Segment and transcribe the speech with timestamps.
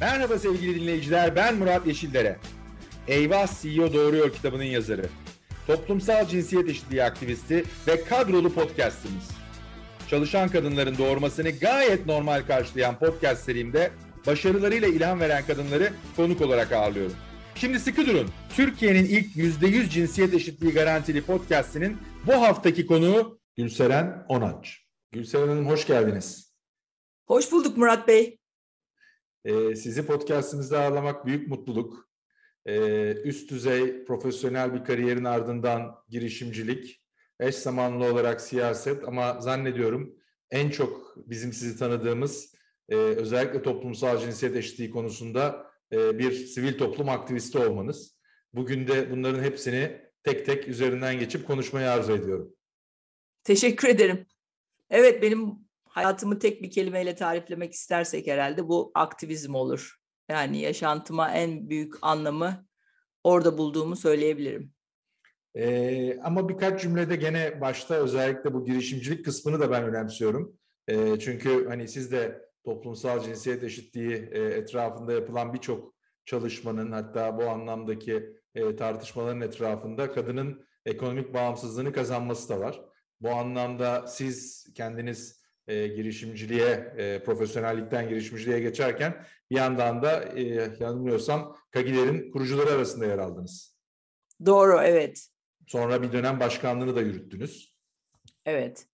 [0.00, 2.36] Merhaba sevgili dinleyiciler, ben Murat Yeşildere.
[3.08, 5.06] Eyvah CEO Doğruyor kitabının yazarı.
[5.66, 9.30] Toplumsal cinsiyet eşitliği aktivisti ve kadrolu podcastimiz.
[10.08, 13.90] Çalışan kadınların doğurmasını gayet normal karşılayan podcast serimde
[14.26, 17.16] başarılarıyla ilham veren kadınları konuk olarak ağırlıyorum.
[17.54, 18.30] Şimdi sıkı durun.
[18.56, 24.80] Türkiye'nin ilk %100 cinsiyet eşitliği garantili podcastinin bu haftaki konuğu Gülseren Onanç.
[25.12, 26.52] Gülseren Hanım hoş geldiniz.
[27.26, 28.38] Hoş bulduk Murat Bey.
[29.46, 32.08] Ee, sizi podcastimizde ağırlamak büyük mutluluk.
[32.66, 37.02] Ee, üst düzey profesyonel bir kariyerin ardından girişimcilik,
[37.40, 40.16] eş zamanlı olarak siyaset ama zannediyorum
[40.50, 42.54] en çok bizim sizi tanıdığımız
[42.88, 48.18] e, özellikle toplumsal cinsiyet eşitliği konusunda e, bir sivil toplum aktivisti olmanız.
[48.52, 52.54] Bugün de bunların hepsini tek tek üzerinden geçip konuşmayı arzu ediyorum.
[53.44, 54.26] Teşekkür ederim.
[54.90, 55.65] Evet benim
[55.96, 59.96] hayatımı tek bir kelimeyle tariflemek istersek herhalde bu aktivizm olur.
[60.30, 62.66] Yani yaşantıma en büyük anlamı
[63.24, 64.72] orada bulduğumu söyleyebilirim.
[65.54, 70.56] Ee, ama birkaç cümlede gene başta özellikle bu girişimcilik kısmını da ben önemsiyorum.
[70.88, 77.44] Ee, çünkü hani siz de toplumsal cinsiyet eşitliği e, etrafında yapılan birçok çalışmanın hatta bu
[77.44, 82.80] anlamdaki e, tartışmaların etrafında kadının ekonomik bağımsızlığını kazanması da var.
[83.20, 85.35] Bu anlamda siz kendiniz
[85.68, 90.42] e, girişimciliğe, e, profesyonellikten girişimciliğe geçerken bir yandan da e,
[90.80, 93.76] yanılmıyorsam Kagiler'in kurucuları arasında yer aldınız.
[94.46, 95.28] Doğru, evet.
[95.66, 97.76] Sonra bir dönem başkanlığını da yürüttünüz.
[98.46, 98.86] Evet.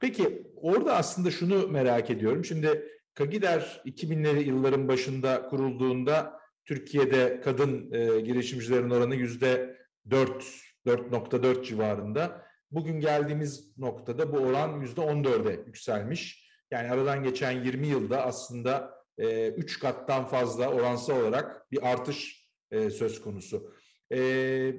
[0.00, 2.44] Peki orada aslında şunu merak ediyorum.
[2.44, 9.76] Şimdi Kagider 2000'li yılların başında kurulduğunda Türkiye'de kadın e, girişimcilerin oranı yüzde
[10.10, 10.44] 4,
[10.86, 12.46] 4.4 civarında.
[12.74, 16.50] Bugün geldiğimiz noktada bu oran yüzde 14'e yükselmiş.
[16.70, 22.90] Yani aradan geçen 20 yılda aslında 3 e, kattan fazla oransal olarak bir artış e,
[22.90, 23.72] söz konusu.
[24.12, 24.18] E,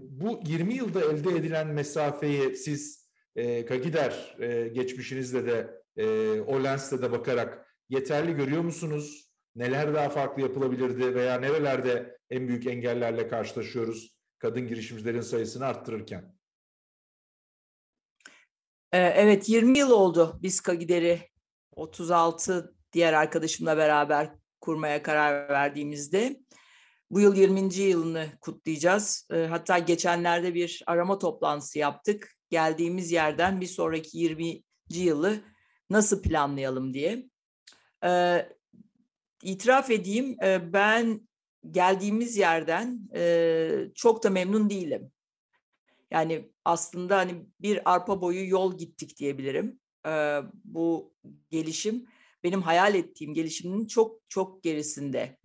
[0.10, 6.06] bu 20 yılda elde edilen mesafeyi siz e, Kagider e, de e,
[6.42, 9.32] o lensle de bakarak yeterli görüyor musunuz?
[9.56, 16.35] Neler daha farklı yapılabilirdi veya nerelerde en büyük engellerle karşılaşıyoruz kadın girişimcilerin sayısını arttırırken?
[18.96, 21.30] Ee, evet 20 yıl oldu biz Kagider'i
[21.76, 24.30] 36 diğer arkadaşımla beraber
[24.62, 26.40] kurmaya karar verdiğimizde.
[27.12, 27.74] Bu yıl 20.
[27.74, 29.28] yılını kutlayacağız.
[29.34, 32.36] Ee, hatta geçenlerde bir arama toplantısı yaptık.
[32.50, 34.62] Geldiğimiz yerden bir sonraki 20.
[34.90, 35.40] yılı
[35.90, 37.26] nasıl planlayalım diye.
[38.04, 38.50] Ee,
[39.44, 41.28] itiraf edeyim e, ben
[41.72, 45.12] geldiğimiz yerden e, çok da memnun değilim.
[46.12, 49.80] Yani aslında hani bir arpa boyu yol gittik diyebilirim.
[50.08, 51.14] Ee, bu
[51.52, 52.06] gelişim
[52.44, 55.38] benim hayal ettiğim gelişimin çok çok gerisinde.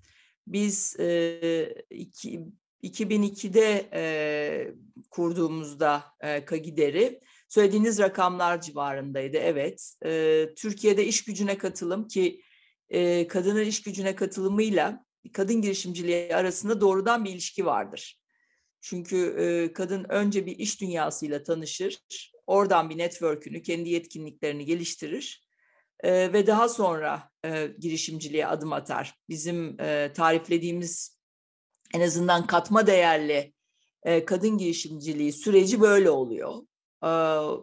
[0.46, 2.40] Biz e, iki,
[2.82, 4.74] 2002'de e,
[5.10, 9.36] kurduğumuzda e, Kagider'i söylediğiniz rakamlar civarındaydı.
[9.36, 12.42] Evet, e, Türkiye'de iş gücüne katılım ki
[12.88, 18.20] e, kadının iş gücüne katılımıyla kadın girişimciliği arasında doğrudan bir ilişki vardır.
[18.80, 22.02] Çünkü e, kadın önce bir iş dünyasıyla tanışır,
[22.46, 25.46] oradan bir network'ünü, kendi yetkinliklerini geliştirir
[26.00, 29.14] e, ve daha sonra e, girişimciliğe adım atar.
[29.28, 31.18] Bizim e, tariflediğimiz
[31.94, 33.52] en azından katma değerli
[34.02, 36.54] e, kadın girişimciliği süreci böyle oluyor.
[37.04, 37.10] E,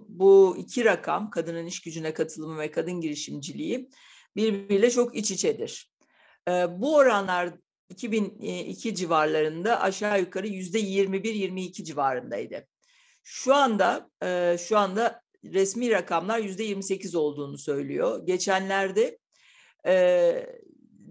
[0.08, 3.90] bu iki rakam, kadının iş gücüne katılımı ve kadın girişimciliği
[4.36, 5.94] birbiriyle çok iç içedir.
[6.48, 7.54] E, bu oranlar
[7.90, 12.68] 2002 civarlarında aşağı yukarı yüzde 21-22 civarındaydı.
[13.24, 18.26] Şu anda e, şu anda resmi rakamlar yüzde 28 olduğunu söylüyor.
[18.26, 19.18] Geçenlerde
[19.88, 20.56] e,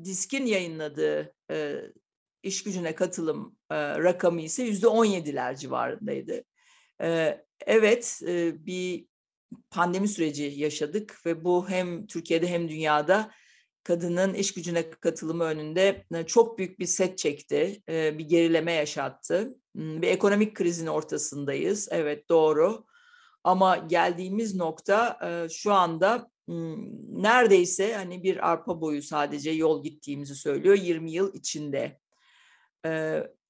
[0.05, 1.77] Disk'in yayınladığı e,
[2.43, 6.45] iş gücüne katılım e, rakamı ise yüzde 17'ler civarındaydı.
[7.03, 9.07] E, evet e, bir
[9.71, 13.31] pandemi süreci yaşadık ve bu hem Türkiye'de hem dünyada
[13.87, 19.55] kadının iş gücüne katılımı önünde e, çok büyük bir set çekti, e, bir gerileme yaşattı.
[19.75, 22.84] Hmm, bir ekonomik krizin ortasındayız, evet doğru.
[23.45, 30.34] Ama geldiğimiz nokta e, şu anda hmm, neredeyse hani bir arpa boyu sadece yol gittiğimizi
[30.34, 31.99] söylüyor 20 yıl içinde.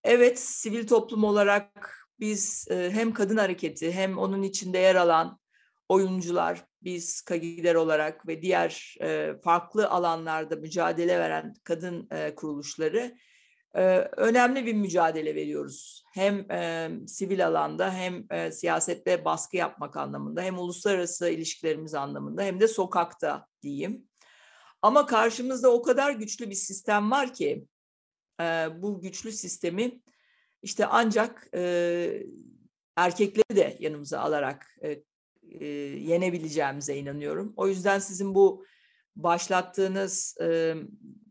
[0.04, 5.38] Evet, sivil toplum olarak biz hem kadın hareketi hem onun içinde yer alan
[5.88, 13.16] oyuncular, biz Kagider olarak ve diğer e, farklı alanlarda mücadele veren kadın e, kuruluşları
[13.74, 16.04] e, önemli bir mücadele veriyoruz.
[16.14, 22.60] Hem e, sivil alanda hem e, siyasette baskı yapmak anlamında hem uluslararası ilişkilerimiz anlamında hem
[22.60, 24.08] de sokakta diyeyim.
[24.82, 27.66] Ama karşımızda o kadar güçlü bir sistem var ki
[28.40, 30.00] e, bu güçlü sistemi
[30.62, 32.22] işte ancak e,
[32.96, 35.02] erkekleri de yanımıza alarak e,
[35.60, 35.66] e,
[35.98, 37.52] yenebileceğimize inanıyorum.
[37.56, 38.64] O yüzden sizin bu
[39.16, 40.74] başlattığınız e,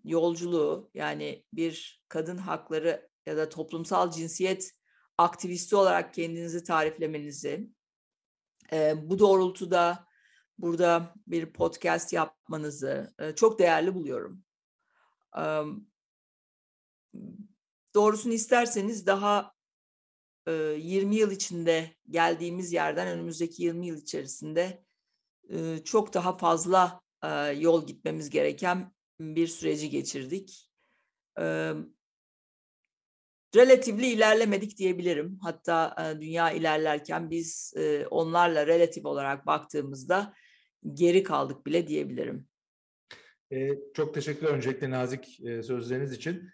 [0.04, 4.72] yolculuğu yani bir kadın hakları ya da toplumsal cinsiyet
[5.18, 7.70] aktivisti olarak kendinizi tariflemenizi,
[8.74, 10.08] e, bu doğrultuda
[10.58, 14.44] burada bir podcast yapmanızı e, çok değerli buluyorum.
[15.38, 15.44] E,
[17.94, 19.55] doğrusunu isterseniz daha
[20.48, 24.84] 20 yıl içinde geldiğimiz yerden önümüzdeki 20 yıl içerisinde
[25.84, 27.02] çok daha fazla
[27.58, 30.72] yol gitmemiz gereken bir süreci geçirdik.
[33.56, 35.40] Relatifli ilerlemedik diyebilirim.
[35.42, 37.74] Hatta dünya ilerlerken biz
[38.12, 40.34] onlarla relatif olarak baktığımızda
[40.94, 42.48] geri kaldık bile diyebilirim.
[43.94, 46.50] Çok teşekkürler öncelikle nazik sözleriniz için.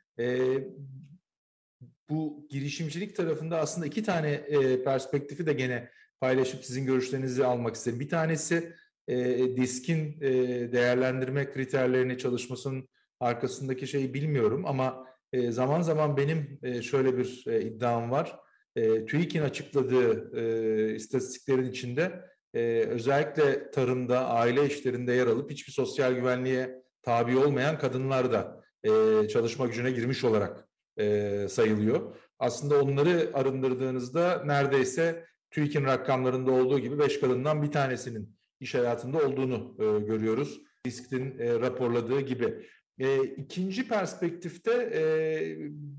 [2.11, 7.99] Bu girişimcilik tarafında aslında iki tane e, perspektifi de gene paylaşıp sizin görüşlerinizi almak isterim.
[7.99, 8.73] Bir tanesi
[9.07, 9.17] e,
[9.55, 10.31] diskin e,
[10.71, 17.61] değerlendirme kriterlerini çalışmasının arkasındaki şeyi bilmiyorum ama e, zaman zaman benim e, şöyle bir e,
[17.61, 18.39] iddiam var.
[18.75, 22.21] E, TÜİK'in açıkladığı e, istatistiklerin içinde
[22.53, 28.89] e, özellikle tarımda, aile işlerinde yer alıp hiçbir sosyal güvenliğe tabi olmayan kadınlar da e,
[29.27, 30.70] çalışma gücüne girmiş olarak
[31.01, 32.15] e, sayılıyor.
[32.39, 39.75] Aslında onları arındırdığınızda neredeyse TÜİK'in rakamlarında olduğu gibi beş kadından bir tanesinin iş hayatında olduğunu
[39.79, 40.61] e, görüyoruz.
[40.87, 42.67] Risk'in e, raporladığı gibi.
[42.99, 45.03] E, ikinci perspektifte e,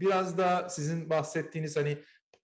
[0.00, 1.98] biraz da sizin bahsettiğiniz hani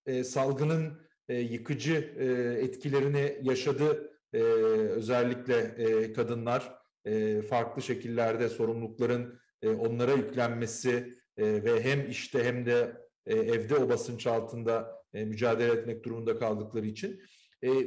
[0.07, 2.25] e, salgının e, yıkıcı e,
[2.65, 6.75] etkilerini yaşadı e, özellikle e, kadınlar
[7.05, 12.97] e, farklı şekillerde sorumlulukların e, onlara yüklenmesi e, ve hem işte hem de
[13.27, 17.21] e, evde o basınç altında e, mücadele etmek durumunda kaldıkları için.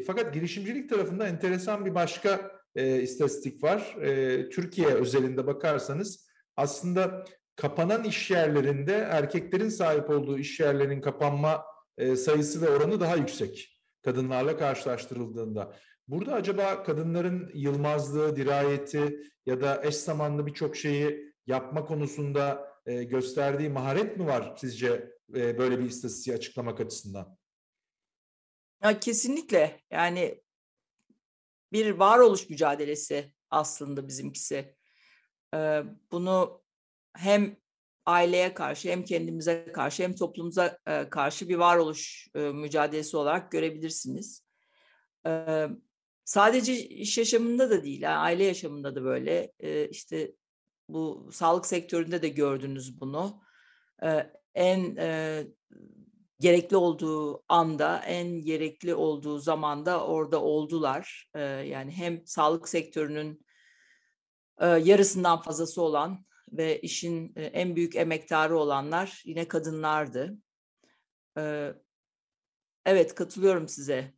[0.07, 3.95] Fakat girişimcilik tarafında enteresan bir başka istatistik var.
[4.51, 7.25] Türkiye özelinde bakarsanız aslında
[7.55, 11.65] kapanan iş yerlerinde erkeklerin sahip olduğu iş yerlerinin kapanma
[12.15, 15.75] sayısı ve oranı daha yüksek kadınlarla karşılaştırıldığında.
[16.07, 23.69] Burada acaba kadınların yılmazlığı, dirayeti ya da eş zamanlı birçok şeyi yapma konusunda e, gösterdiği
[23.69, 27.37] maharet mi var sizce e, böyle bir istatistiği açıklamak açısından?
[28.83, 30.41] Ya kesinlikle yani
[31.71, 34.75] bir varoluş mücadelesi aslında bizimkisi.
[35.53, 36.63] Ee, bunu
[37.13, 37.57] hem
[38.05, 44.45] aileye karşı hem kendimize karşı hem toplumuza e, karşı bir varoluş e, mücadelesi olarak görebilirsiniz.
[46.23, 49.51] Sadece iş yaşamında da değil, yani aile yaşamında da böyle.
[49.89, 50.31] İşte
[50.93, 53.41] bu sağlık sektöründe de gördünüz bunu.
[54.03, 55.43] Ee, en e,
[56.39, 61.29] gerekli olduğu anda, en gerekli olduğu zamanda orada oldular.
[61.35, 63.45] Ee, yani hem sağlık sektörünün
[64.59, 70.37] e, yarısından fazlası olan ve işin e, en büyük emektarı olanlar yine kadınlardı.
[71.37, 71.73] Ee,
[72.85, 74.13] evet, katılıyorum size.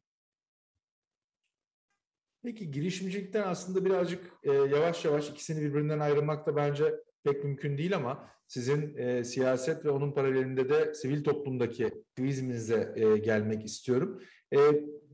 [2.43, 7.95] Peki girişimcilikten aslında birazcık e, yavaş yavaş ikisini birbirinden ayırmak da bence pek mümkün değil
[7.95, 14.21] ama sizin e, siyaset ve onun paralelinde de sivil toplumdaki aktivizminize e, gelmek istiyorum.
[14.53, 14.57] E,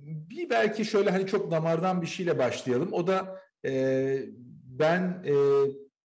[0.02, 2.94] bir belki şöyle hani çok damardan bir şeyle başlayalım.
[2.94, 4.24] O da e,
[4.66, 5.34] ben e,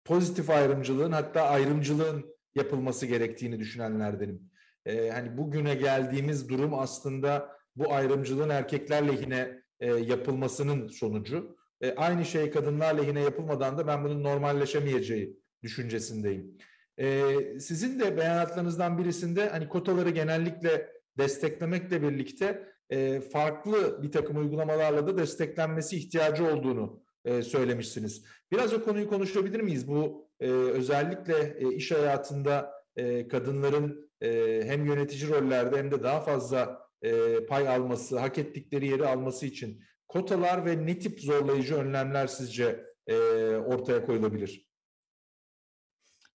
[0.05, 4.51] pozitif ayrımcılığın hatta ayrımcılığın yapılması gerektiğini düşünenlerdenim.
[4.87, 11.57] E, hani bugüne geldiğimiz durum aslında bu ayrımcılığın erkekler lehine e, yapılmasının sonucu.
[11.81, 16.59] E, aynı şey kadınlar lehine yapılmadan da ben bunun normalleşemeyeceği düşüncesindeyim.
[16.99, 17.25] E,
[17.61, 25.19] sizin de beyanatlarınızdan birisinde hani kotaları genellikle desteklemekle birlikte e, farklı bir takım uygulamalarla da
[25.19, 28.25] desteklenmesi ihtiyacı olduğunu e, söylemişsiniz.
[28.53, 29.89] Biraz o konuyu konuşabilir miyiz?
[29.89, 36.21] Bu e, özellikle e, iş hayatında e, kadınların e, hem yönetici rollerde hem de daha
[36.21, 42.27] fazla e, pay alması, hak ettikleri yeri alması için kotalar ve ne tip zorlayıcı önlemler
[42.27, 43.17] sizce e,
[43.57, 44.67] ortaya koyulabilir?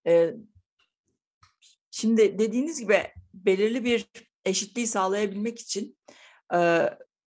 [0.08, 0.34] E,
[1.92, 2.98] şimdi dediğiniz gibi
[3.34, 4.08] belirli bir
[4.46, 5.98] eşitliği sağlayabilmek için
[6.54, 6.90] e,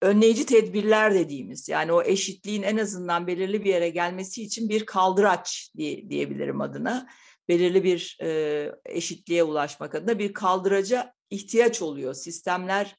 [0.02, 5.72] önleyici tedbirler dediğimiz yani o eşitliğin en azından belirli bir yere gelmesi için bir kaldıraç
[5.78, 7.10] diye, diyebilirim adına
[7.48, 12.14] belirli bir e, eşitliğe ulaşmak adına bir kaldıraca ihtiyaç oluyor.
[12.14, 12.96] Sistemler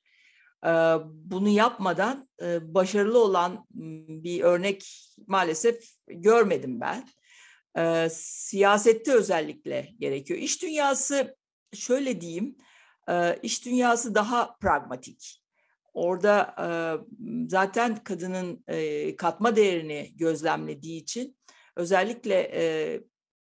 [1.07, 3.66] bunu yapmadan e, başarılı olan
[4.09, 7.09] bir örnek maalesef görmedim ben.
[7.78, 10.40] E, siyasette özellikle gerekiyor.
[10.40, 11.37] İş dünyası
[11.75, 12.57] şöyle diyeyim,
[13.09, 15.42] e, iş dünyası daha pragmatik.
[15.95, 16.66] Orada e,
[17.49, 18.64] zaten kadının
[19.16, 21.37] katma değerini gözlemlediği için
[21.76, 22.50] özellikle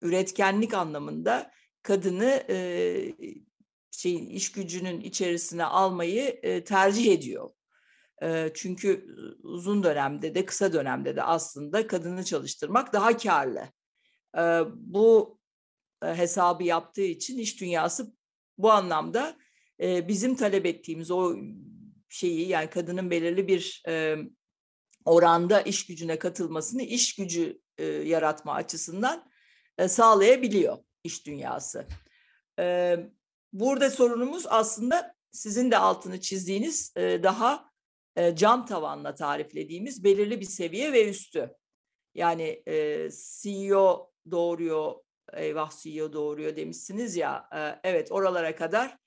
[0.01, 1.51] üretkenlik anlamında
[1.83, 2.43] kadını
[3.97, 7.49] şeyin iş gücünün içerisine almayı e, tercih ediyor.
[8.23, 13.69] E, çünkü uzun dönemde de kısa dönemde de aslında kadını çalıştırmak daha karlı.
[14.37, 14.41] E,
[14.75, 15.39] bu
[16.03, 18.13] e, hesabı yaptığı için iş dünyası
[18.57, 19.37] bu anlamda
[19.81, 21.35] e, bizim talep ettiğimiz o
[22.09, 24.17] şeyi yani kadının belirli bir e,
[25.05, 29.31] oranda iş gücüne katılmasını iş gücü e, yaratma açısından
[29.77, 31.87] e, sağlayabiliyor iş dünyası.
[32.59, 32.97] E,
[33.53, 37.69] burada sorunumuz aslında sizin de altını çizdiğiniz e, daha
[38.15, 41.55] e, cam tavanla tariflediğimiz belirli bir seviye ve üstü.
[42.15, 43.09] Yani e,
[43.41, 44.93] CEO doğuruyor,
[45.33, 47.49] eyvah CEO doğuruyor demişsiniz ya.
[47.55, 48.97] E, evet oralara kadar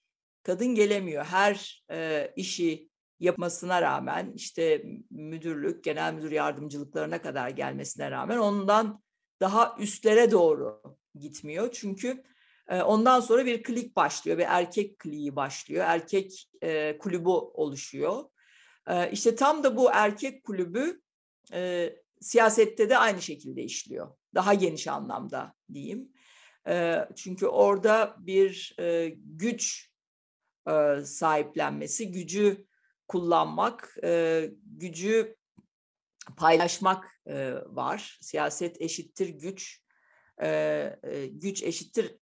[0.43, 1.25] kadın gelemiyor.
[1.25, 2.89] Her e, işi
[3.21, 9.03] yapmasına rağmen işte müdürlük, genel müdür yardımcılıklarına kadar gelmesine rağmen ondan
[9.41, 10.83] daha üstlere doğru
[11.15, 11.69] gitmiyor.
[11.73, 12.25] Çünkü
[12.71, 16.49] ondan sonra bir klik başlıyor, bir erkek kliği başlıyor, erkek
[16.99, 18.25] kulübü oluşuyor.
[19.13, 21.03] İşte tam da bu erkek kulübü
[22.21, 24.17] siyasette de aynı şekilde işliyor.
[24.35, 26.13] Daha geniş anlamda diyeyim.
[27.17, 28.77] Çünkü orada bir
[29.17, 29.91] güç
[31.05, 32.67] sahiplenmesi, gücü
[33.09, 33.97] kullanmak,
[34.63, 35.37] gücü
[36.37, 37.21] paylaşmak
[37.67, 38.19] var.
[38.21, 39.83] Siyaset eşittir güç,
[41.31, 42.19] güç eşittir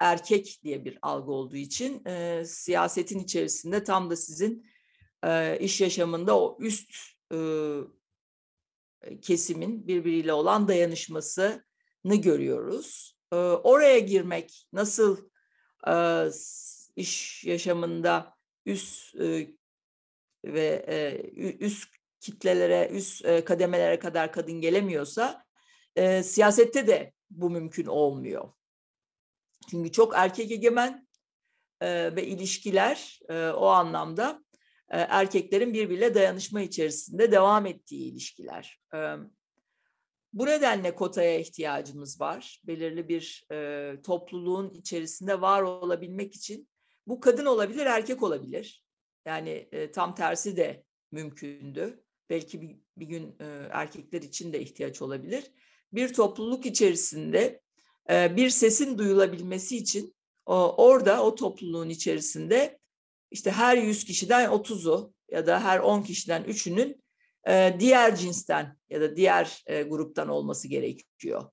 [0.00, 4.66] erkek diye bir algı olduğu için e, siyasetin içerisinde tam da sizin
[5.24, 6.90] e, iş yaşamında o üst
[7.32, 7.38] e,
[9.22, 11.62] kesimin birbiriyle olan dayanışmasını
[12.04, 13.16] görüyoruz.
[13.32, 15.28] E, oraya girmek nasıl
[15.88, 15.94] e,
[16.96, 18.34] iş yaşamında
[18.66, 19.48] üst e,
[20.44, 21.20] ve e,
[21.58, 21.88] üst
[22.20, 25.44] kitlelere, üst e, kademelere kadar kadın gelemiyorsa
[25.96, 28.48] e, siyasette de bu mümkün olmuyor.
[29.70, 31.06] Çünkü çok erkek egemen
[31.80, 34.44] e, ve ilişkiler e, o anlamda
[34.88, 38.80] e, erkeklerin birbiriyle dayanışma içerisinde devam ettiği ilişkiler.
[38.94, 38.98] E,
[40.32, 42.60] bu nedenle kotaya ihtiyacımız var.
[42.64, 46.68] Belirli bir e, topluluğun içerisinde var olabilmek için
[47.06, 48.84] bu kadın olabilir, erkek olabilir.
[49.26, 52.04] Yani e, tam tersi de mümkündü.
[52.30, 55.44] Belki bir, bir gün e, erkekler için de ihtiyaç olabilir.
[55.92, 57.61] Bir topluluk içerisinde
[58.08, 60.14] bir sesin duyulabilmesi için
[60.46, 62.78] orada o topluluğun içerisinde
[63.30, 67.02] işte her 100 kişiden 30'u ya da her 10 kişiden 3'ünün
[67.48, 71.50] e, diğer cinsten ya da diğer e, gruptan olması gerekiyor.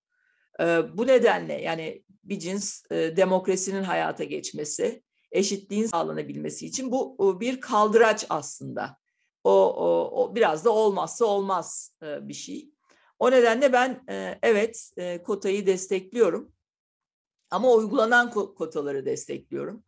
[0.60, 0.64] E,
[0.98, 8.26] bu nedenle yani bir cins e, demokrasinin hayata geçmesi, eşitliğin sağlanabilmesi için bu bir kaldıraç
[8.30, 8.98] aslında.
[9.44, 12.70] O, o, o biraz da olmazsa olmaz e, bir şey.
[13.20, 16.52] O nedenle ben e, evet e, kotayı destekliyorum.
[17.52, 19.84] Ama uygulanan kotaları destekliyorum.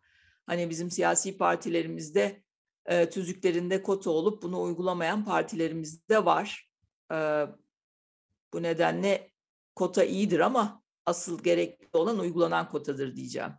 [0.45, 2.43] Hani bizim siyasi partilerimizde
[2.85, 6.71] e, tüzüklerinde kota olup bunu uygulamayan partilerimiz de var.
[7.11, 7.45] E,
[8.53, 9.31] bu nedenle
[9.75, 13.51] kota iyidir ama asıl gerekli olan uygulanan kotadır diyeceğim.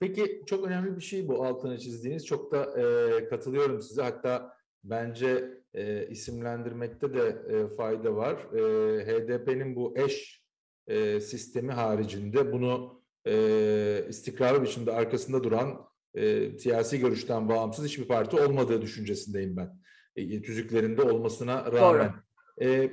[0.00, 2.26] Peki çok önemli bir şey bu altına çizdiğiniz.
[2.26, 4.02] Çok da e, katılıyorum size.
[4.02, 8.34] Hatta bence e, isimlendirmekte de e, fayda var.
[8.34, 8.60] E,
[9.06, 10.42] HDP'nin bu eş
[10.86, 18.36] e, sistemi haricinde bunu e, istikrarlı biçimde arkasında duran e, siyasi görüşten bağımsız hiçbir parti
[18.36, 19.78] olmadığı düşüncesindeyim ben.
[20.16, 22.14] E, tüzüklerinde olmasına rağmen.
[22.62, 22.90] E,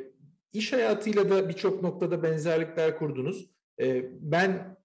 [0.54, 3.50] iş hayatıyla da birçok noktada benzerlikler kurdunuz.
[3.82, 4.78] E, ben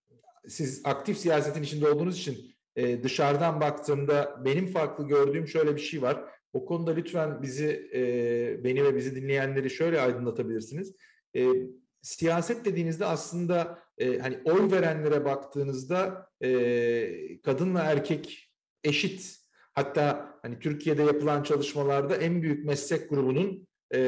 [0.48, 6.02] siz aktif siyasetin içinde olduğunuz için e, dışarıdan baktığımda benim farklı gördüğüm şöyle bir şey
[6.02, 6.24] var.
[6.54, 10.94] O konuda lütfen bizi, e, beni ve bizi dinleyenleri şöyle aydınlatabilirsiniz.
[11.36, 11.46] E,
[12.02, 18.50] siyaset dediğinizde aslında e, hani oy verenlere baktığınızda e, kadınla erkek
[18.84, 19.36] eşit.
[19.72, 23.98] Hatta hani Türkiye'de yapılan çalışmalarda en büyük meslek grubunun e,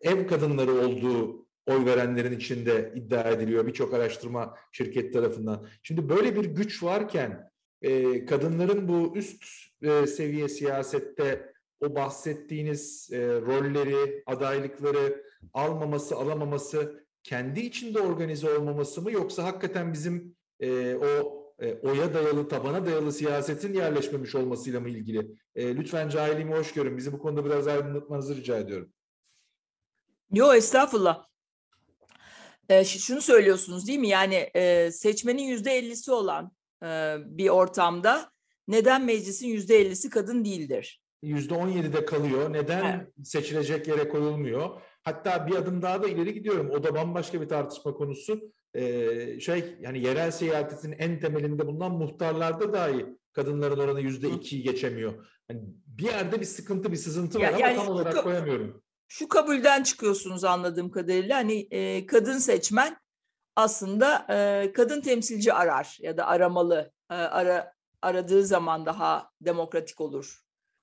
[0.00, 5.66] ev kadınları olduğu oy verenlerin içinde iddia ediliyor birçok araştırma şirket tarafından.
[5.82, 7.50] Şimdi böyle bir güç varken
[7.82, 9.44] e, kadınların bu üst
[9.82, 19.12] e, seviye siyasette o bahsettiğiniz e, rolleri, adaylıkları almaması, alamaması kendi içinde organize olmaması mı
[19.12, 25.36] yoksa hakikaten bizim e, o e, oya dayalı, tabana dayalı siyasetin yerleşmemiş olmasıyla mı ilgili?
[25.54, 26.96] E, lütfen cahilliğimi hoş görün.
[26.96, 28.92] Bizi bu konuda biraz aydınlatmanızı rica ediyorum.
[30.32, 31.26] Yo estağfurullah.
[32.68, 34.08] E, şunu söylüyorsunuz değil mi?
[34.08, 36.52] Yani e, seçmenin yüzde ellisi olan
[36.82, 38.30] e, bir ortamda
[38.68, 41.02] neden meclisin yüzde ellisi kadın değildir?
[41.22, 42.52] Yüzde on yedide kalıyor.
[42.52, 43.28] Neden Evet.
[43.28, 44.80] seçilecek yere koyulmuyor?
[45.02, 46.70] Hatta bir adım daha da ileri gidiyorum.
[46.70, 48.40] O da bambaşka bir tartışma konusu.
[48.74, 55.26] Ee, şey yani yerel siyasetin en temelinde bulunan muhtarlarda dahi kadınların oranı yüzde ikiyi geçemiyor.
[55.50, 58.82] Yani bir yerde bir sıkıntı, bir sızıntı var Ya- ama yani tam olarak koyamıyorum.
[59.08, 62.96] Şu kabulden çıkıyorsunuz anladığım kadarıyla hani e, kadın seçmen
[63.56, 70.40] aslında e, kadın temsilci arar ya da aramalı E, ara aradığı zaman daha demokratik olur.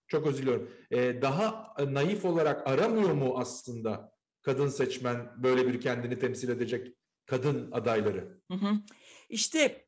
[0.07, 0.71] Çok özür diliyorum.
[0.91, 6.95] Ee, daha naif olarak aramıyor mu aslında kadın seçmen böyle bir kendini temsil edecek
[7.25, 8.41] kadın adayları?
[9.29, 9.85] İşte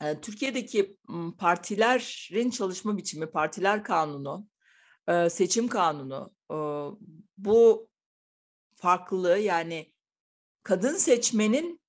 [0.00, 0.98] e, Türkiye'deki
[1.38, 4.48] partilerin çalışma biçimi, partiler kanunu,
[5.08, 6.56] e, seçim kanunu e,
[7.38, 7.88] bu
[8.74, 9.92] farklılığı yani
[10.62, 11.80] kadın seçmenin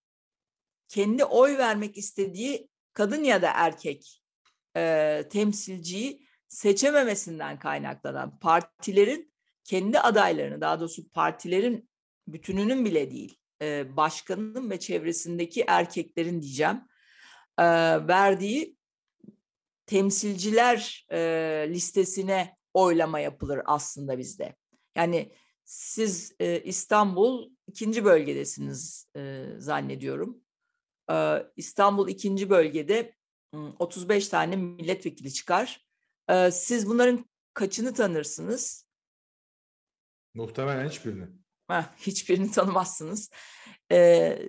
[0.88, 4.24] kendi oy vermek istediği kadın ya da erkek
[4.78, 6.23] e, temsilciyi
[6.54, 9.34] seçememesinden kaynaklanan partilerin
[9.64, 11.90] kendi adaylarını daha doğrusu partilerin
[12.28, 16.82] bütününün bile değil e, başkanının ve çevresindeki erkeklerin diyeceğim
[17.60, 17.66] e,
[18.08, 18.78] verdiği
[19.86, 21.20] temsilciler e,
[21.70, 24.56] listesine oylama yapılır aslında bizde.
[24.96, 25.32] Yani
[25.66, 29.08] siz e, İstanbul ikinci bölgedesiniz
[29.58, 30.44] zannediyorum.
[31.56, 33.14] İstanbul ikinci bölgede
[33.54, 35.86] m, 35 tane milletvekili çıkar.
[36.52, 38.88] Siz bunların kaçını tanırsınız?
[40.34, 41.26] Muhtemelen hiçbirini.
[41.68, 43.30] Heh, hiçbirini tanımazsınız.
[43.92, 44.40] E,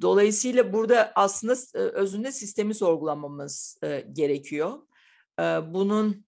[0.00, 4.78] dolayısıyla burada aslında özünde sistemi sorgulamamız e, gerekiyor.
[5.38, 5.42] E,
[5.74, 6.26] bunun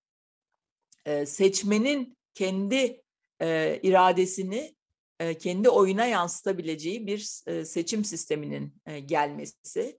[1.07, 3.03] e, seçmenin kendi
[3.41, 4.77] e, iradesini
[5.21, 9.99] e, kendi oyuna yansıtabileceği bir e, seçim sisteminin e, gelmesi.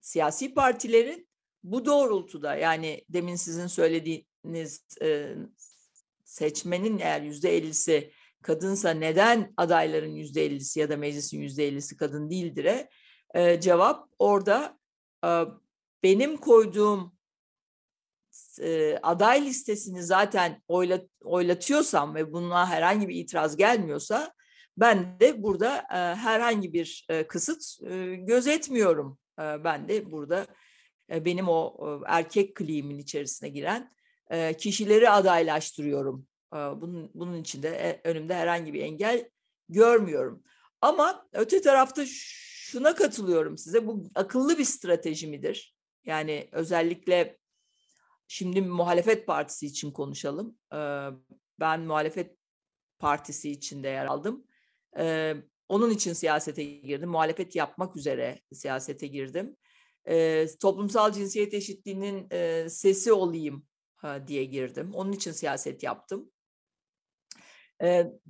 [0.00, 1.28] Siyasi partilerin
[1.62, 4.29] bu doğrultuda yani demin sizin söylediğiniz
[5.02, 5.34] e,
[6.24, 8.12] seçmenin eğer yüzde ellisi
[8.42, 12.88] kadınsa neden adayların yüzde ellisi ya da meclisin yüzde ellisi kadın değildir'e
[13.34, 14.78] e, cevap orada
[15.24, 15.30] e,
[16.02, 17.12] benim koyduğum
[18.60, 24.32] e, aday listesini zaten oyla, oylatıyorsam ve buna herhangi bir itiraz gelmiyorsa
[24.76, 29.18] ben de burada e, herhangi bir e, kısıt e, gözetmiyorum.
[29.38, 30.46] E, ben de burada
[31.12, 33.90] e, benim o e, erkek kliğimin içerisine giren
[34.58, 36.26] kişileri adaylaştırıyorum.
[36.52, 39.30] Bunun, bunun için de e, önümde herhangi bir engel
[39.68, 40.42] görmüyorum.
[40.80, 43.86] Ama öte tarafta şuna katılıyorum size.
[43.86, 45.76] Bu akıllı bir strateji midir?
[46.04, 47.38] Yani özellikle
[48.28, 50.58] şimdi muhalefet partisi için konuşalım.
[51.60, 52.36] Ben muhalefet
[52.98, 54.46] partisi içinde yer aldım.
[55.68, 57.10] Onun için siyasete girdim.
[57.10, 59.56] Muhalefet yapmak üzere siyasete girdim.
[60.60, 62.28] Toplumsal cinsiyet eşitliğinin
[62.68, 63.66] sesi olayım
[64.26, 64.90] diye girdim.
[64.94, 66.30] Onun için siyaset yaptım.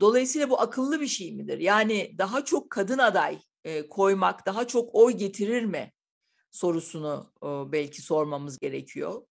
[0.00, 1.59] Dolayısıyla bu akıllı bir şey midir?
[1.59, 3.38] Yani daha çok kadın aday
[3.90, 5.92] koymak daha çok oy getirir mi
[6.50, 7.33] sorusunu
[7.72, 9.26] belki sormamız gerekiyor.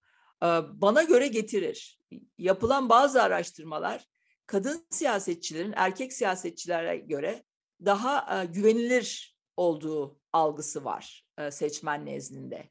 [0.74, 2.00] Bana göre getirir.
[2.38, 4.06] Yapılan bazı araştırmalar
[4.46, 7.44] kadın siyasetçilerin erkek siyasetçilere göre
[7.86, 12.70] daha güvenilir olduğu algısı var seçmen nezdinde.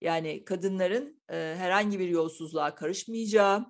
[0.00, 3.66] Yani kadınların e, herhangi bir yolsuzluğa karışmayacağı,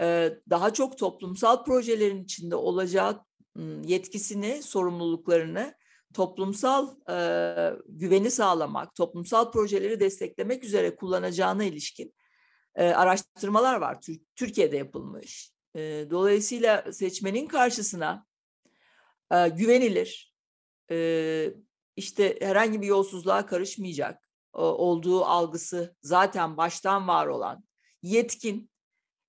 [0.00, 3.20] e, daha çok toplumsal projelerin içinde olacağı
[3.84, 5.74] yetkisini, sorumluluklarını
[6.14, 7.16] toplumsal e,
[7.88, 12.14] güveni sağlamak, toplumsal projeleri desteklemek üzere kullanacağına ilişkin
[12.74, 14.00] e, araştırmalar var.
[14.00, 15.52] Tür- Türkiye'de yapılmış.
[15.76, 18.26] E, dolayısıyla seçmenin karşısına
[19.32, 20.34] e, güvenilir,
[20.90, 21.50] e,
[21.96, 27.64] işte herhangi bir yolsuzluğa karışmayacak olduğu algısı zaten baştan var olan
[28.02, 28.70] yetkin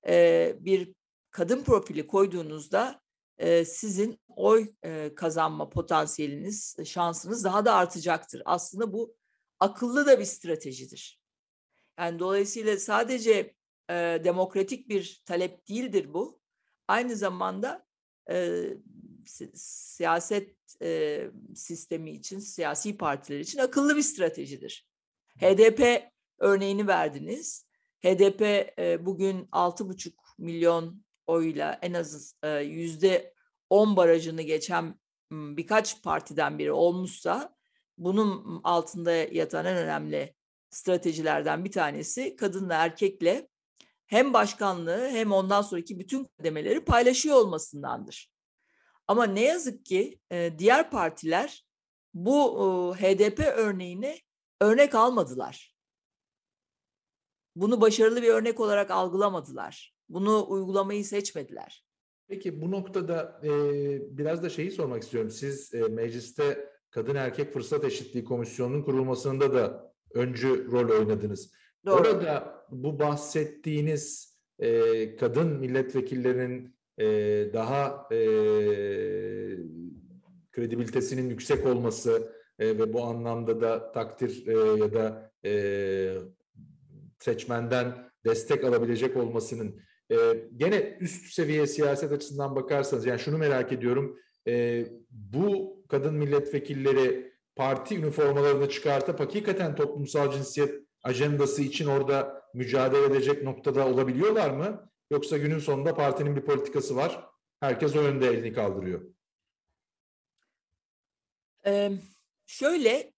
[0.08, 0.94] e, bir
[1.32, 3.02] kadın profili koyduğunuzda
[3.38, 8.42] e, sizin oy e, kazanma potansiyeliniz, şansınız daha da artacaktır.
[8.46, 9.16] Aslında bu
[9.60, 11.22] akıllı da bir stratejidir.
[12.00, 13.54] Yani dolayısıyla sadece
[13.90, 16.40] e, demokratik bir talep değildir bu.
[16.88, 17.86] Aynı zamanda
[18.32, 18.64] e,
[19.26, 24.89] si- siyaset e, sistemi için, siyasi partiler için akıllı bir stratejidir.
[25.40, 27.66] HDP örneğini verdiniz.
[28.04, 28.42] HDP
[28.80, 33.34] e, bugün 6,5 milyon oyla en az e, yüzde
[33.70, 35.00] 10 barajını geçen
[35.32, 37.56] birkaç partiden biri olmuşsa
[37.98, 40.36] bunun altında yatan en önemli
[40.70, 43.48] stratejilerden bir tanesi kadınla erkekle
[44.06, 48.32] hem başkanlığı hem ondan sonraki bütün kademeleri paylaşıyor olmasındandır.
[49.08, 51.66] Ama ne yazık ki e, diğer partiler
[52.14, 52.60] bu
[52.98, 54.20] e, HDP örneğini
[54.62, 55.76] örnek almadılar.
[57.56, 59.96] bunu başarılı bir örnek olarak algılamadılar.
[60.10, 61.86] Bunu uygulamayı seçmediler.
[62.28, 63.50] Peki bu noktada e,
[64.18, 65.32] biraz da şeyi sormak istiyorum.
[65.32, 71.52] Siz e, mecliste Kadın Erkek Fırsat Eşitliği Komisyonu'nun kurulmasında da öncü rol oynadınız.
[71.86, 71.96] Doğru.
[71.96, 77.06] Orada bu bahsettiğiniz e, kadın milletvekillerinin e,
[77.54, 78.18] daha e,
[80.52, 85.54] kredibilitesinin yüksek olması e, ve bu anlamda da takdir e, ya da e,
[87.20, 90.16] seçmenden destek alabilecek olmasının e,
[90.58, 97.98] gene üst seviye siyaset açısından bakarsanız yani şunu merak ediyorum e, bu kadın milletvekilleri parti
[97.98, 104.92] üniformalarını çıkartıp hakikaten toplumsal cinsiyet ajandası için orada mücadele edecek noktada olabiliyorlar mı?
[105.12, 107.30] Yoksa günün sonunda partinin bir politikası var.
[107.60, 109.02] Herkes o yönde elini kaldırıyor.
[111.66, 111.92] Ee,
[112.50, 113.14] şöyle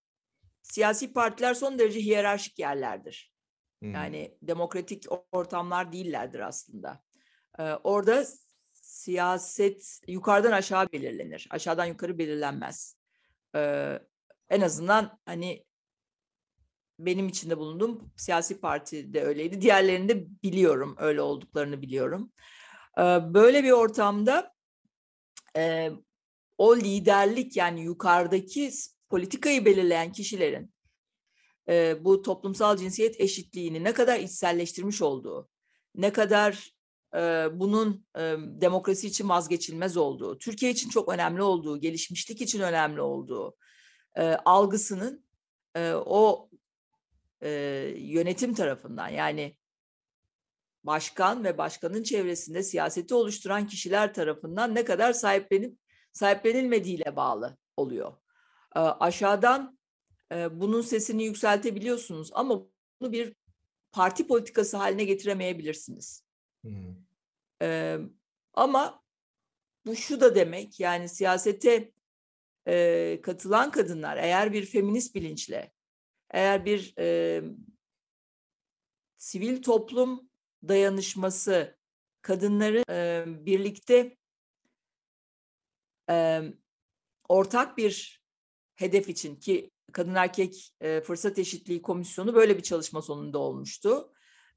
[0.62, 3.34] siyasi partiler son derece hiyerarşik yerlerdir.
[3.80, 3.94] Hmm.
[3.94, 7.04] Yani demokratik ortamlar değillerdir aslında.
[7.60, 8.26] Ee, orada
[8.74, 11.48] siyaset yukarıdan aşağı belirlenir.
[11.50, 12.98] Aşağıdan yukarı belirlenmez.
[13.56, 14.00] Ee,
[14.50, 15.65] en azından hani
[17.00, 19.62] benim içinde bulunduğum siyasi parti de öyleydi.
[19.62, 20.96] Diğerlerini de biliyorum.
[21.00, 22.32] Öyle olduklarını biliyorum.
[22.98, 23.02] Ee,
[23.34, 24.54] böyle bir ortamda
[25.58, 25.91] e,
[26.58, 28.72] o liderlik yani yukarıdaki
[29.12, 30.74] politikayı belirleyen kişilerin
[31.69, 35.50] e, bu toplumsal cinsiyet eşitliğini ne kadar içselleştirmiş olduğu,
[35.95, 36.74] ne kadar
[37.15, 37.19] e,
[37.54, 43.56] bunun e, demokrasi için vazgeçilmez olduğu, Türkiye için çok önemli olduğu, gelişmişlik için önemli olduğu
[44.15, 45.26] e, algısının
[45.76, 46.50] e, o
[47.41, 47.50] e,
[47.97, 49.58] yönetim tarafından yani
[50.84, 55.78] başkan ve başkanın çevresinde siyaseti oluşturan kişiler tarafından ne kadar sahiplenip
[56.13, 58.20] sahiplenilmediğiyle bağlı oluyor.
[58.75, 59.77] Aşağıdan
[60.51, 62.63] bunun sesini yükseltebiliyorsunuz ama
[63.01, 63.34] bunu bir
[63.91, 66.23] parti politikası haline getiremeyebilirsiniz.
[66.63, 66.95] Hmm.
[68.53, 69.03] Ama
[69.86, 71.91] bu şu da demek yani siyasete
[72.67, 75.71] e, katılan kadınlar eğer bir feminist bilinçle,
[76.31, 77.41] eğer bir e,
[79.17, 80.29] sivil toplum
[80.67, 81.77] dayanışması,
[82.21, 84.17] kadınları e, birlikte
[86.10, 86.41] e,
[87.29, 88.20] ortak bir
[88.82, 94.13] hedef için ki kadın erkek e, fırsat eşitliği komisyonu böyle bir çalışma sonunda olmuştu.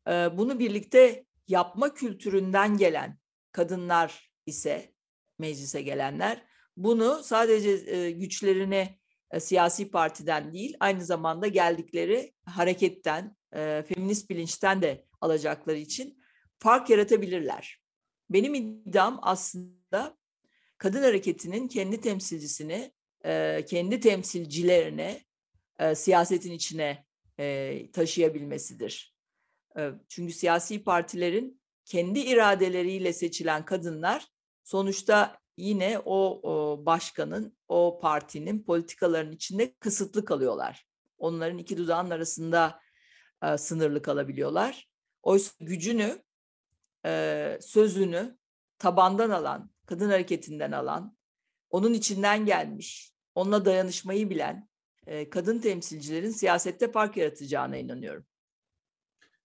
[0.08, 3.18] E, bunu birlikte yapma kültüründen gelen
[3.52, 4.94] kadınlar ise
[5.38, 6.44] meclise gelenler
[6.76, 8.98] bunu sadece e, güçlerini
[9.30, 13.36] e, siyasi partiden değil aynı zamanda geldikleri hareketten,
[13.86, 16.18] feminist bilinçten de alacakları için
[16.58, 17.80] fark yaratabilirler.
[18.30, 20.18] Benim iddiam aslında
[20.78, 22.92] kadın hareketinin kendi temsilcisini,
[23.66, 25.24] kendi temsilcilerini
[25.94, 27.06] siyasetin içine
[27.92, 29.14] taşıyabilmesidir.
[30.08, 34.26] Çünkü siyasi partilerin kendi iradeleriyle seçilen kadınlar
[34.64, 40.86] sonuçta yine o, başkanın, o partinin politikalarının içinde kısıtlı kalıyorlar.
[41.18, 42.80] Onların iki dudağın arasında
[43.56, 44.88] sınırlı kalabiliyorlar.
[45.22, 46.22] Oysa gücünü,
[47.60, 48.38] sözünü
[48.78, 51.16] tabandan alan, kadın hareketinden alan,
[51.70, 54.68] onun içinden gelmiş, onunla dayanışmayı bilen
[55.06, 58.26] e, kadın temsilcilerin siyasette fark yaratacağına inanıyorum.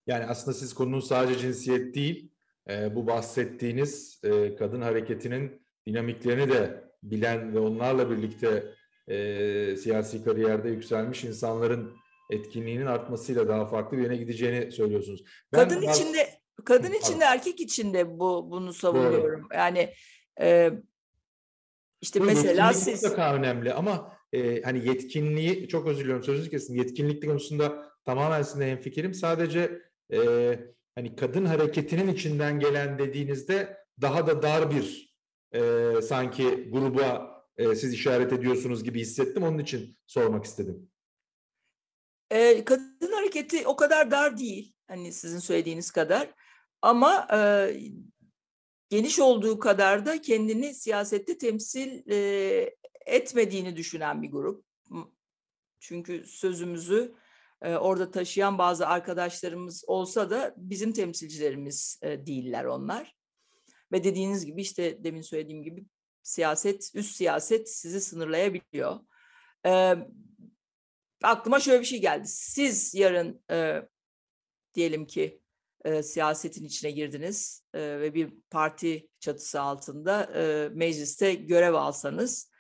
[0.07, 2.31] Yani aslında siz konunun sadece cinsiyet değil,
[2.69, 8.73] e, bu bahsettiğiniz e, kadın hareketinin dinamiklerini de bilen ve onlarla birlikte
[9.07, 11.93] e, siyasi kariyerde yükselmiş insanların
[12.29, 15.23] etkinliğinin artmasıyla daha farklı bir yere gideceğini söylüyorsunuz.
[15.53, 16.29] Ben kadın içinde
[16.65, 19.41] kadın içinde erkek içinde bu bunu savunuyorum.
[19.43, 19.57] Doğru.
[19.57, 19.93] Yani
[20.41, 20.71] e,
[22.01, 26.75] işte Böyle mesela siz mutlaka önemli ama e, hani yetkinliği çok özür diliyorum sözünüzü kesin
[26.75, 29.13] yetkinlik konusunda tamamen sizinle hemfikirim.
[29.13, 29.81] Sadece
[30.13, 30.19] e,
[30.95, 35.15] hani kadın hareketinin içinden gelen dediğinizde daha da dar bir
[35.53, 39.43] e, sanki gruba e, siz işaret ediyorsunuz gibi hissettim.
[39.43, 40.89] Onun için sormak istedim.
[42.31, 44.73] E, kadın hareketi o kadar dar değil.
[44.87, 46.29] Hani sizin söylediğiniz kadar.
[46.81, 47.39] Ama e,
[48.89, 52.75] geniş olduğu kadar da kendini siyasette temsil e,
[53.05, 54.65] etmediğini düşünen bir grup.
[55.79, 57.15] Çünkü sözümüzü
[57.61, 63.15] e, orada taşıyan bazı arkadaşlarımız olsa da bizim temsilcilerimiz e, değiller onlar.
[63.91, 65.85] Ve dediğiniz gibi işte demin söylediğim gibi
[66.23, 68.99] siyaset, üst siyaset sizi sınırlayabiliyor.
[69.65, 69.95] E,
[71.23, 72.27] aklıma şöyle bir şey geldi.
[72.27, 73.81] Siz yarın e,
[74.73, 75.41] diyelim ki
[75.85, 82.51] e, siyasetin içine girdiniz e, ve bir parti çatısı altında e, mecliste görev alsanız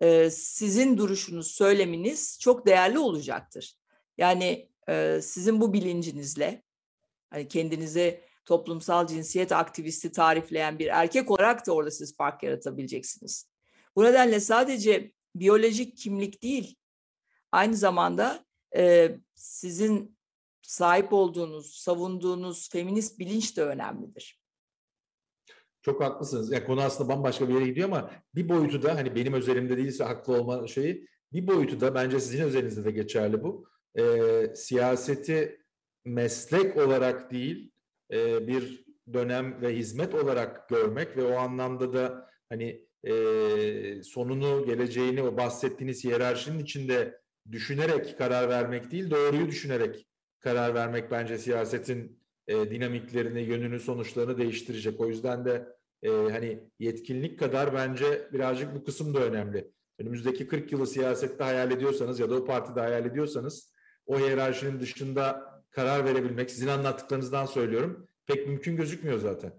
[0.00, 3.78] e, sizin duruşunuz, söyleminiz çok değerli olacaktır.
[4.18, 6.62] Yani e, sizin bu bilincinizle
[7.30, 13.50] Hani kendinizi toplumsal cinsiyet aktivisti tarifleyen bir erkek olarak da orada siz fark yaratabileceksiniz.
[13.96, 16.76] Bu nedenle sadece biyolojik kimlik değil,
[17.52, 18.44] aynı zamanda
[18.76, 20.17] e, sizin
[20.68, 24.40] sahip olduğunuz, savunduğunuz feminist bilinç de önemlidir.
[25.82, 26.52] Çok haklısınız.
[26.52, 30.04] Ya konu aslında bambaşka bir yere gidiyor ama bir boyutu da hani benim özelimde değilse
[30.04, 33.68] haklı olma şeyi bir boyutu da bence sizin özelinizde de geçerli bu.
[33.98, 34.02] E,
[34.54, 35.60] siyaseti
[36.04, 37.72] meslek olarak değil
[38.12, 43.12] e, bir dönem ve hizmet olarak görmek ve o anlamda da hani e,
[44.02, 47.20] sonunu, geleceğini o bahsettiğiniz hiyerarşinin içinde
[47.52, 50.08] düşünerek karar vermek değil, doğruyu düşünerek
[50.40, 55.00] karar vermek bence siyasetin e, dinamiklerini, yönünü, sonuçlarını değiştirecek.
[55.00, 59.70] O yüzden de e, hani yetkinlik kadar bence birazcık bu kısım da önemli.
[59.98, 63.72] Önümüzdeki 40 yılı siyasette hayal ediyorsanız ya da o partide hayal ediyorsanız
[64.06, 69.52] o hiyerarşinin dışında karar verebilmek, sizin anlattıklarınızdan söylüyorum, pek mümkün gözükmüyor zaten.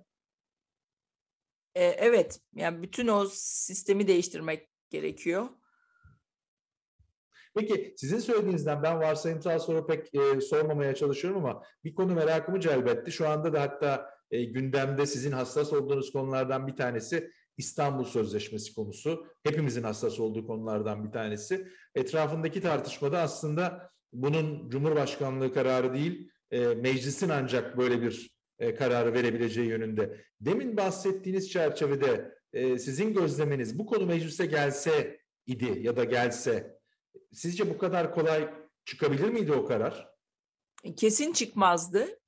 [1.76, 5.50] E, evet, yani bütün o sistemi değiştirmek gerekiyor.
[7.56, 13.12] Peki sizin söylediğinizden ben varsayımsal soru pek e, sormamaya çalışıyorum ama bir konu merakımı celbetti.
[13.12, 19.28] Şu anda da hatta e, gündemde sizin hassas olduğunuz konulardan bir tanesi İstanbul Sözleşmesi konusu.
[19.44, 21.68] Hepimizin hassas olduğu konulardan bir tanesi.
[21.96, 29.68] Etrafındaki tartışmada aslında bunun Cumhurbaşkanlığı kararı değil, e, meclisin ancak böyle bir e, kararı verebileceği
[29.68, 30.18] yönünde.
[30.42, 36.79] Demin bahsettiğiniz çerçevede e, sizin gözlemeniz bu konu meclise gelse idi ya da gelse
[37.34, 38.54] sizce bu kadar kolay
[38.86, 40.10] çıkabilir miydi o karar?
[40.98, 42.20] Kesin çıkmazdı.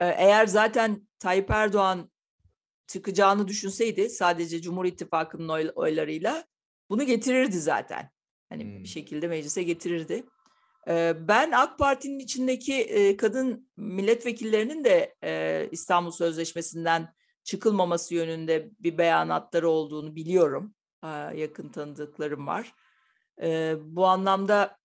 [0.00, 2.10] Eğer zaten Tayyip Erdoğan
[2.86, 6.44] çıkacağını düşünseydi sadece Cumhur İttifakı'nın oy, oylarıyla
[6.90, 8.10] bunu getirirdi zaten.
[8.48, 8.82] Hani hmm.
[8.82, 10.24] bir şekilde meclise getirirdi.
[11.16, 15.14] Ben AK Parti'nin içindeki kadın milletvekillerinin de
[15.72, 20.74] İstanbul Sözleşmesi'nden çıkılmaması yönünde bir beyanatları olduğunu biliyorum.
[21.34, 22.74] Yakın tanıdıklarım var.
[23.80, 24.78] Bu anlamda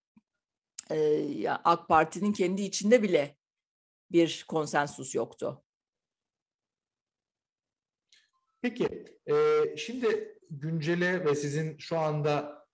[1.64, 3.38] AK Parti'nin kendi içinde bile
[4.12, 5.64] bir konsensus yoktu.
[8.62, 9.06] Peki,
[9.78, 12.66] şimdi güncele ve sizin şu anda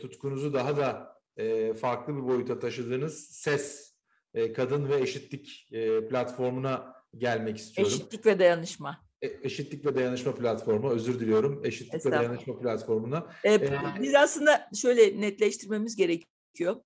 [0.00, 3.94] tutkunuzu daha da e, farklı bir boyuta taşıdığınız ses
[4.34, 7.94] e, kadın ve eşitlik e, platformuna gelmek istiyorum.
[7.94, 9.07] Eşitlik ve dayanışma.
[9.22, 11.64] E, eşitlik ve dayanışma platformu özür diliyorum.
[11.64, 13.26] Eşitlik ve dayanışma platformuna.
[13.44, 16.76] E, ee, biz aslında şöyle netleştirmemiz gerekiyor.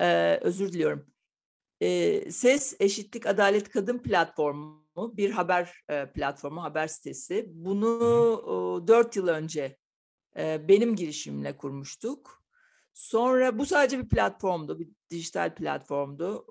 [0.00, 1.06] Ee, özür diliyorum.
[1.80, 7.46] Ee, Ses Eşitlik Adalet Kadın platformu bir haber e, platformu, haber sitesi.
[7.48, 9.76] Bunu dört yıl önce
[10.38, 12.42] e, benim girişimle kurmuştuk.
[12.94, 16.46] Sonra bu sadece bir platformdu, bir dijital platformdu.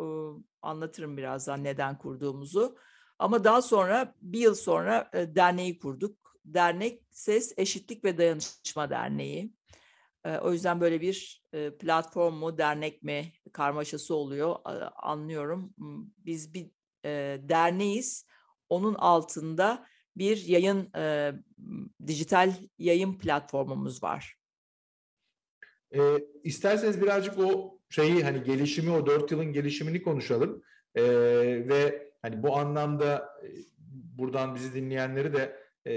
[0.61, 2.77] anlatırım birazdan neden kurduğumuzu.
[3.19, 6.17] Ama daha sonra bir yıl sonra derneği kurduk.
[6.45, 9.53] Dernek Ses Eşitlik ve Dayanışma Derneği.
[10.41, 11.43] o yüzden böyle bir
[11.79, 14.55] platform mu, dernek mi karmaşası oluyor
[14.95, 15.73] anlıyorum.
[16.17, 16.71] Biz bir
[17.49, 18.27] derneğiz.
[18.69, 20.91] Onun altında bir yayın,
[22.07, 24.37] dijital yayın platformumuz var.
[25.95, 25.99] E,
[26.43, 30.63] isterseniz birazcık o şeyi hani gelişimi o dört yılın gelişimini konuşalım.
[30.95, 31.03] E,
[31.69, 33.47] ve hani bu anlamda e,
[34.17, 35.93] buradan bizi dinleyenleri de e,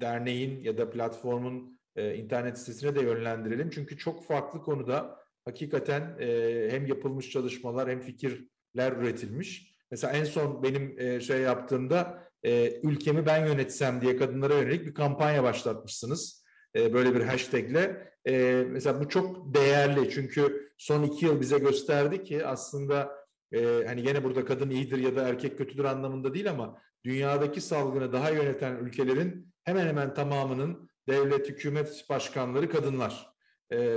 [0.00, 3.70] derneğin ya da platformun e, internet sitesine de yönlendirelim.
[3.70, 9.76] Çünkü çok farklı konuda hakikaten e, hem yapılmış çalışmalar hem fikirler üretilmiş.
[9.90, 14.94] Mesela en son benim e, şey yaptığımda e, ülkemi ben yönetsem diye kadınlara yönelik bir
[14.94, 16.44] kampanya başlatmışsınız.
[16.76, 18.12] E, böyle bir hashtagle.
[18.26, 24.02] E, mesela bu çok değerli çünkü son iki yıl bize gösterdi ki aslında e, hani
[24.02, 28.76] gene burada kadın iyidir ya da erkek kötüdür anlamında değil ama dünyadaki salgını daha yöneten
[28.76, 33.30] ülkelerin hemen hemen tamamının devlet, hükümet başkanları kadınlar.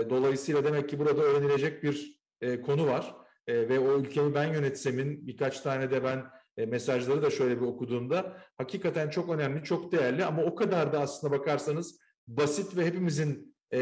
[0.10, 2.22] dolayısıyla demek ki burada öğrenilecek bir
[2.66, 3.16] konu var.
[3.48, 6.26] ve o ülkeyi ben yönetsemin birkaç tane de ben
[6.66, 11.40] mesajları da şöyle bir okuduğumda hakikaten çok önemli, çok değerli ama o kadar da aslında
[11.40, 13.80] bakarsanız basit ve hepimizin e,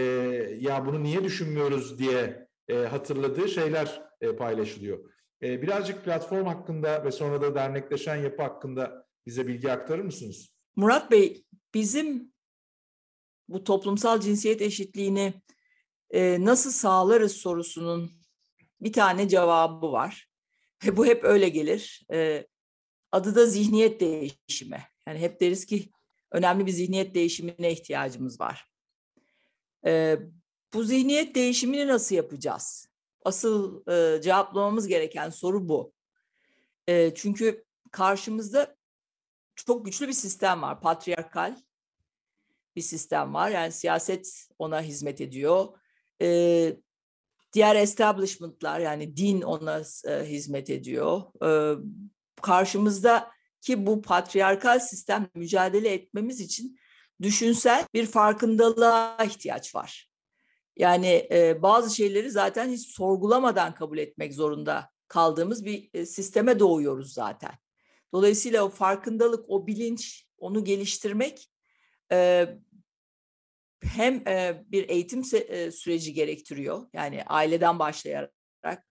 [0.60, 5.00] ya bunu niye düşünmüyoruz diye e, hatırladığı şeyler e, paylaşılıyor.
[5.42, 10.50] E, birazcık platform hakkında ve sonra da dernekleşen yapı hakkında bize bilgi aktarır mısınız?
[10.76, 12.34] Murat Bey, bizim
[13.50, 15.34] bu toplumsal cinsiyet eşitliğini
[16.10, 18.12] e, nasıl sağlarız sorusunun
[18.82, 20.30] bir tane cevabı var.
[20.86, 22.06] Ve bu hep öyle gelir.
[22.14, 22.48] E,
[23.12, 24.84] adı da zihniyet değişimi.
[25.08, 25.90] Yani hep deriz ki
[26.32, 28.68] önemli bir zihniyet değişimine ihtiyacımız var.
[29.86, 30.20] Ee,
[30.74, 32.87] bu zihniyet değişimini nasıl yapacağız?
[33.28, 35.94] Asıl e, cevaplamamız gereken soru bu.
[36.88, 38.76] E, çünkü karşımızda
[39.56, 40.82] çok güçlü bir sistem var.
[40.82, 41.58] Patriarkal
[42.76, 43.50] bir sistem var.
[43.50, 45.68] Yani siyaset ona hizmet ediyor.
[46.22, 46.78] E,
[47.54, 51.22] diğer establishment'lar yani din ona e, hizmet ediyor.
[51.46, 51.78] E,
[52.42, 56.80] karşımızda ki bu patriarkal sistem mücadele etmemiz için
[57.22, 60.07] düşünsel bir farkındalığa ihtiyaç var.
[60.78, 67.14] Yani e, bazı şeyleri zaten hiç sorgulamadan kabul etmek zorunda kaldığımız bir e, sisteme doğuyoruz
[67.14, 67.52] zaten.
[68.14, 71.50] Dolayısıyla o farkındalık, o bilinç, onu geliştirmek
[72.12, 72.48] e,
[73.84, 76.88] hem e, bir eğitim e, süreci gerektiriyor.
[76.94, 78.34] Yani aileden başlayarak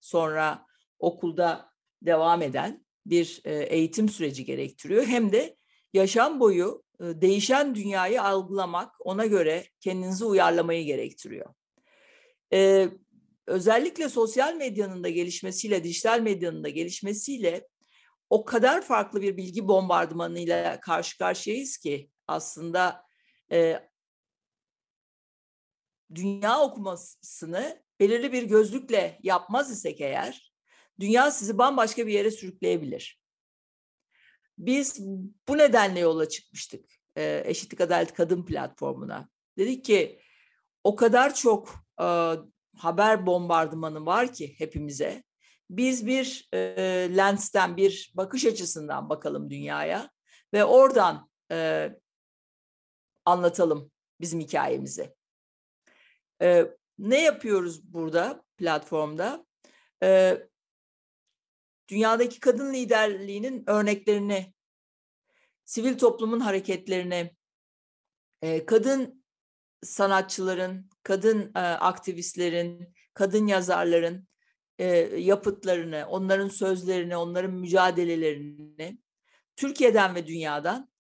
[0.01, 0.67] sonra
[0.99, 1.71] okulda
[2.03, 5.05] devam eden bir e, eğitim süreci gerektiriyor.
[5.05, 5.57] Hem de
[5.93, 11.55] yaşam boyu değişen dünyayı algılamak, ona göre kendinizi uyarlamayı gerektiriyor.
[12.53, 12.89] E,
[13.47, 17.69] özellikle sosyal medyanın da gelişmesiyle, dijital medyanın da gelişmesiyle
[18.31, 23.03] o kadar farklı bir bilgi bombardımanıyla karşı karşıyayız ki aslında
[23.53, 23.89] e,
[26.15, 30.53] dünya okumasını belirli bir gözlükle yapmaz isek eğer,
[31.01, 33.21] dünya sizi bambaşka bir yere sürükleyebilir.
[34.59, 35.01] Biz
[35.49, 36.85] bu nedenle yola çıkmıştık
[37.17, 39.29] e, Eşitlik Adalet Kadın platformuna.
[39.59, 40.21] Dedik ki
[40.85, 42.07] o kadar çok e,
[42.77, 45.23] haber bombardımanı var ki hepimize.
[45.71, 46.59] Biz bir e,
[47.17, 50.11] lensten, bir bakış açısından bakalım dünyaya
[50.53, 51.91] ve oradan e,
[53.25, 55.15] anlatalım bizim hikayemizi.
[56.43, 56.67] E,
[56.99, 59.47] ne yapıyoruz burada platformda?
[60.03, 60.39] E,
[61.89, 64.55] dünyadaki kadın liderliğinin örneklerini,
[65.65, 67.37] sivil toplumun hareketlerini,
[68.43, 69.25] e, kadın
[69.87, 74.29] sanatçıların, kadın e, aktivistlerin, kadın yazarların
[74.79, 74.87] e,
[75.21, 78.99] yapıtlarını, onların sözlerini, onların mücadelelerini
[79.57, 80.91] Türkiye'den ve dünyadan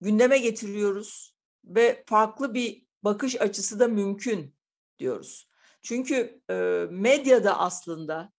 [0.00, 4.56] gündeme getiriyoruz ve farklı bir bakış açısı da mümkün
[4.98, 5.48] diyoruz.
[5.82, 6.54] Çünkü e,
[6.90, 8.32] medyada aslında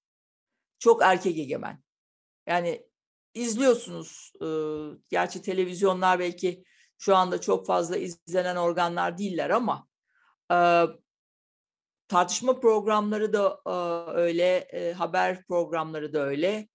[0.79, 1.83] çok erkek egemen.
[2.47, 2.87] Yani
[3.33, 4.47] izliyorsunuz, e,
[5.09, 6.63] gerçi televizyonlar belki
[6.97, 9.87] şu anda çok fazla izlenen organlar değiller ama
[10.51, 10.57] e,
[12.07, 16.67] tartışma programları da e, öyle, e, haber programları da öyle.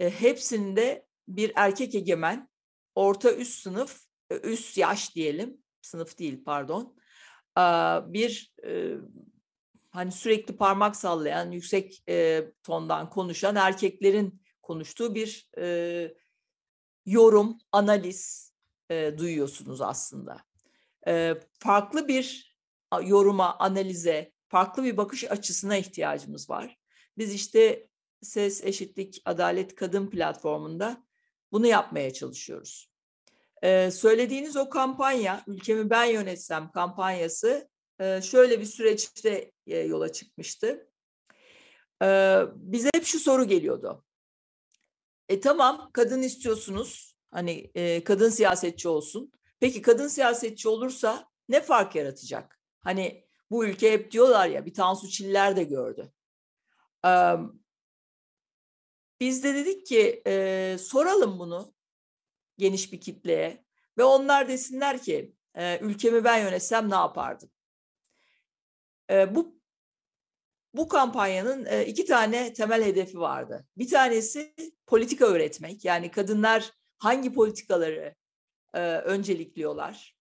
[0.00, 2.48] E, hepsinde bir erkek egemen,
[2.94, 4.00] orta üst sınıf,
[4.42, 6.96] üst yaş diyelim, sınıf değil pardon,
[8.12, 8.54] bir
[9.90, 12.04] hani sürekli parmak sallayan, yüksek
[12.62, 15.48] tondan konuşan erkeklerin konuştuğu bir
[17.06, 18.51] yorum, analiz
[19.18, 20.36] duyuyorsunuz aslında.
[21.58, 22.56] Farklı bir
[23.02, 26.78] yoruma, analize, farklı bir bakış açısına ihtiyacımız var.
[27.18, 27.88] Biz işte
[28.22, 31.04] Ses, Eşitlik, Adalet, Kadın platformunda
[31.52, 32.92] bunu yapmaya çalışıyoruz.
[33.62, 37.68] Ee, söylediğiniz o kampanya, Ülkemi Ben Yönetsem kampanyası
[38.00, 40.88] e, şöyle bir süreçte e, yola çıkmıştı.
[42.02, 44.04] Ee, bize hep şu soru geliyordu.
[45.28, 49.32] E tamam kadın istiyorsunuz, hani e, kadın siyasetçi olsun.
[49.60, 52.60] Peki kadın siyasetçi olursa ne fark yaratacak?
[52.80, 56.12] Hani bu ülke hep diyorlar ya bir Tansu Çiller de gördü.
[57.06, 57.34] Ee,
[59.20, 61.74] biz de dedik ki e, soralım bunu
[62.58, 63.64] geniş bir kitleye
[63.98, 67.50] ve onlar desinler ki e, ülkemi ben yönetsem ne yapardım?
[69.10, 69.62] E, bu
[70.74, 73.66] bu kampanyanın e, iki tane temel hedefi vardı.
[73.76, 74.54] Bir tanesi
[74.86, 75.84] politika öğretmek.
[75.84, 78.14] Yani kadınlar hangi politikaları
[78.74, 80.16] e, öncelikliyorlar.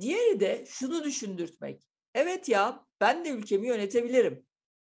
[0.00, 1.88] Diğeri de şunu düşündürtmek.
[2.14, 4.46] Evet ya ben de ülkemi yönetebilirim.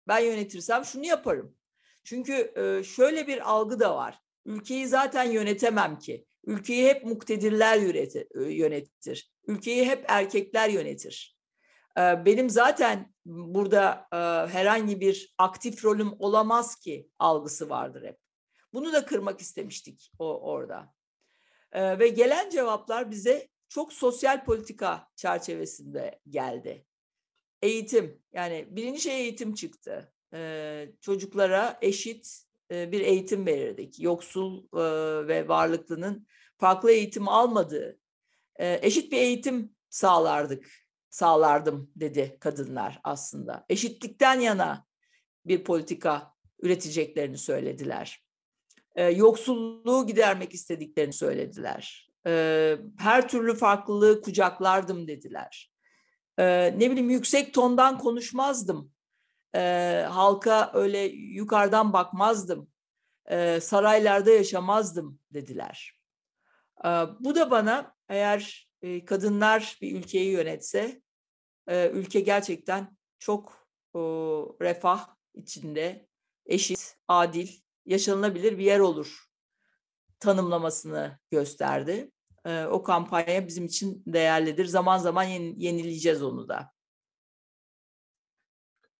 [0.07, 1.57] Ben yönetirsem şunu yaparım.
[2.03, 4.19] Çünkü e, şöyle bir algı da var.
[4.45, 6.25] Ülkeyi zaten yönetemem ki.
[6.45, 7.77] Ülkeyi hep muktedirler
[8.39, 9.31] yönetir.
[9.47, 11.37] Ülkeyi hep erkekler yönetir.
[11.97, 14.07] Benim zaten burada
[14.51, 18.17] herhangi bir aktif rolüm olamaz ki algısı vardır hep.
[18.73, 20.94] Bunu da kırmak istemiştik o orada.
[21.73, 26.85] Ve gelen cevaplar bize çok sosyal politika çerçevesinde geldi.
[27.61, 30.13] Eğitim yani birinci şey eğitim çıktı.
[31.01, 32.41] Çocuklara eşit
[32.71, 33.99] bir eğitim verirdik.
[33.99, 34.67] Yoksul
[35.27, 37.99] ve varlıklının farklı eğitim almadığı
[38.59, 43.65] eşit bir eğitim sağlardık, sağlardım dedi kadınlar aslında.
[43.69, 44.85] Eşitlikten yana
[45.45, 48.24] bir politika üreteceklerini söylediler.
[49.15, 52.09] Yoksulluğu gidermek istediklerini söylediler.
[52.97, 55.71] Her türlü farklılığı kucaklardım dediler.
[56.37, 58.91] Ne bileyim yüksek tondan konuşmazdım.
[60.07, 62.69] Halka öyle yukarıdan bakmazdım
[63.25, 65.99] e, saraylarda yaşamazdım dediler.
[66.85, 66.89] E,
[67.19, 71.01] bu da bana eğer e, kadınlar bir ülkeyi yönetse
[71.67, 73.99] e, ülke gerçekten çok e,
[74.61, 76.07] refah içinde
[76.45, 77.49] eşit, adil,
[77.85, 79.25] yaşanılabilir bir yer olur
[80.19, 82.11] tanımlamasını gösterdi.
[82.45, 84.65] E, o kampanya bizim için değerlidir.
[84.65, 86.75] Zaman zaman yenileyeceğiz onu da.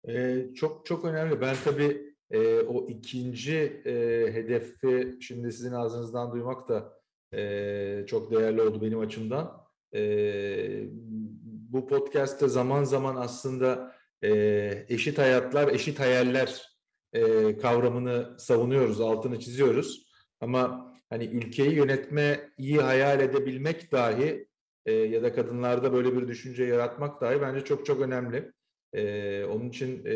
[0.08, 1.42] Ee, çok çok önemli.
[1.42, 3.94] Ben tabii e, o ikinci e,
[4.34, 7.02] hedefi şimdi sizin ağzınızdan duymak da
[7.34, 9.66] e, çok değerli oldu benim açımdan.
[9.94, 10.02] E,
[11.70, 16.75] bu podcast'te zaman zaman aslında e, eşit hayatlar, eşit hayaller
[17.16, 20.06] e, kavramını savunuyoruz, altını çiziyoruz.
[20.42, 24.48] Ama hani ülkeyi yönetme iyi hayal edebilmek dahi
[24.86, 28.52] e, ya da kadınlarda böyle bir düşünce yaratmak dahi bence çok çok önemli.
[28.94, 30.16] E, onun için e,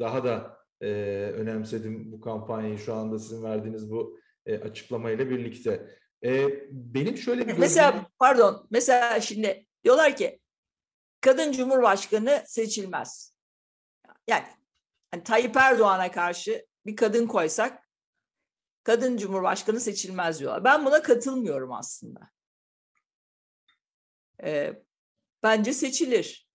[0.00, 0.88] daha da e,
[1.34, 5.98] önemsedim bu kampanyayı şu anda sizin verdiğiniz bu e, açıklamayla birlikte.
[6.24, 8.06] E, benim şöyle bir mesela gözüm...
[8.18, 10.40] pardon mesela şimdi diyorlar ki
[11.20, 13.34] kadın cumhurbaşkanı seçilmez.
[14.28, 14.44] Yani,
[15.14, 17.88] yani Tayyip Erdoğan'a karşı bir kadın koysak
[18.82, 20.64] kadın cumhurbaşkanı seçilmez diyorlar.
[20.64, 22.20] Ben buna katılmıyorum aslında.
[24.44, 24.82] E,
[25.42, 26.48] bence seçilir.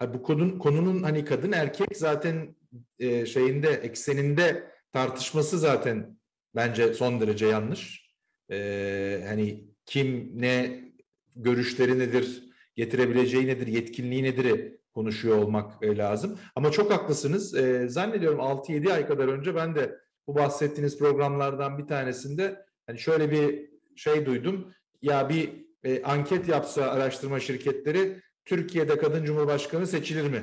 [0.00, 2.56] bu konunun, konunun hani kadın erkek zaten
[2.98, 6.18] e, şeyinde ekseninde tartışması zaten
[6.54, 8.12] bence son derece yanlış.
[8.50, 10.84] E, hani kim ne
[11.36, 16.38] görüşleri nedir, getirebileceği nedir, yetkinliği nedir konuşuyor olmak e, lazım.
[16.56, 17.54] Ama çok haklısınız.
[17.54, 23.30] E, zannediyorum 6-7 ay kadar önce ben de bu bahsettiğiniz programlardan bir tanesinde hani şöyle
[23.30, 24.72] bir şey duydum.
[25.02, 30.42] Ya bir e, anket yapsa araştırma şirketleri Türkiye'de kadın cumhurbaşkanı seçilir mi?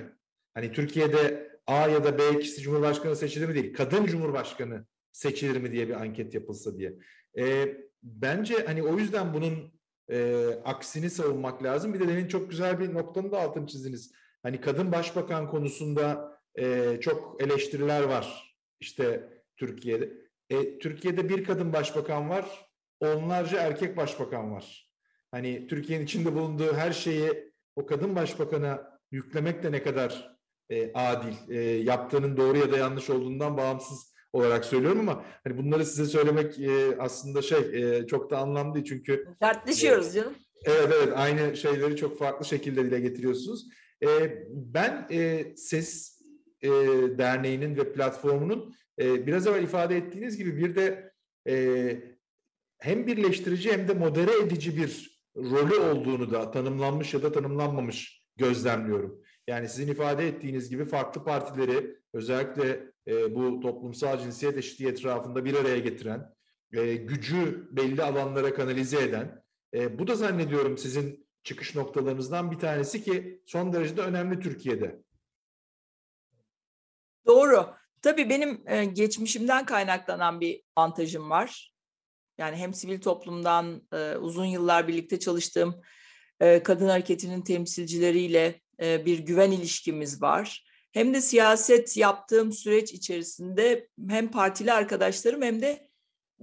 [0.53, 5.71] Hani Türkiye'de A ya da B ikisi cumhurbaşkanı seçilir mi değil, kadın cumhurbaşkanı seçilir mi
[5.71, 6.93] diye bir anket yapılsa diye.
[7.37, 9.73] E, bence hani o yüzden bunun
[10.09, 11.93] e, aksini savunmak lazım.
[11.93, 14.11] Bir de demin çok güzel bir noktanın da altını çizdiniz.
[14.45, 18.55] Hani kadın başbakan konusunda e, çok eleştiriler var.
[18.79, 20.11] İşte Türkiye'de.
[20.49, 22.69] E, Türkiye'de bir kadın başbakan var,
[22.99, 24.91] onlarca erkek başbakan var.
[25.31, 30.37] Hani Türkiye'nin içinde bulunduğu her şeyi o kadın başbakana yüklemek de ne kadar
[30.69, 35.85] e, adil, e, yaptığının doğru ya da yanlış olduğundan bağımsız olarak söylüyorum ama hani bunları
[35.85, 40.33] size söylemek e, aslında şey e, çok da anlamlı çünkü tartışıyoruz e, canım.
[40.65, 43.67] Evet evet aynı şeyleri çok farklı şekilde dile getiriyorsunuz.
[44.03, 44.07] E,
[44.49, 46.21] ben e, Ses
[46.61, 46.69] e,
[47.17, 51.15] Derneği'nin ve platformunun e, biraz evvel ifade ettiğiniz gibi bir de
[52.79, 59.21] hem birleştirici hem de modere edici bir rolü olduğunu da tanımlanmış ya da tanımlanmamış gözlemliyorum.
[59.47, 65.53] Yani sizin ifade ettiğiniz gibi farklı partileri özellikle e, bu toplumsal cinsiyet eşitliği etrafında bir
[65.53, 66.33] araya getiren,
[66.73, 69.43] e, gücü belli alanlara kanalize eden,
[69.73, 74.99] e, bu da zannediyorum sizin çıkış noktalarınızdan bir tanesi ki son derece de önemli Türkiye'de.
[77.25, 77.73] Doğru.
[78.01, 81.73] Tabii benim e, geçmişimden kaynaklanan bir avantajım var.
[82.37, 85.81] Yani hem sivil toplumdan e, uzun yıllar birlikte çalıştığım
[86.39, 90.65] e, kadın hareketinin temsilcileriyle bir güven ilişkimiz var.
[90.91, 95.84] Hem de siyaset yaptığım süreç içerisinde hem partili arkadaşlarım hem de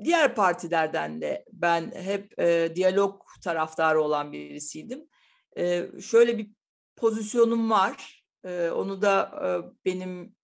[0.04, 5.08] diğer partilerden de ben hep e, diyalog taraftarı olan birisiydim.
[5.58, 6.50] E, şöyle bir
[6.96, 8.24] pozisyonum var.
[8.44, 9.48] E, onu da e,
[9.84, 10.34] benim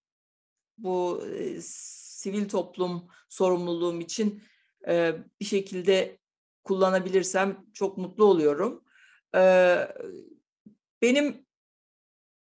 [0.79, 4.43] bu e, sivil toplum sorumluluğum için
[4.89, 6.19] e, bir şekilde
[6.65, 8.85] kullanabilirsem çok mutlu oluyorum.
[9.35, 9.43] E,
[11.03, 11.47] benim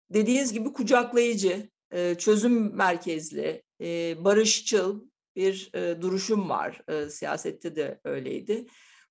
[0.10, 6.82] dediğiniz gibi kucaklayıcı, e, çözüm merkezli, e, barışçıl bir e, duruşum var.
[6.88, 8.66] E, siyasette de öyleydi.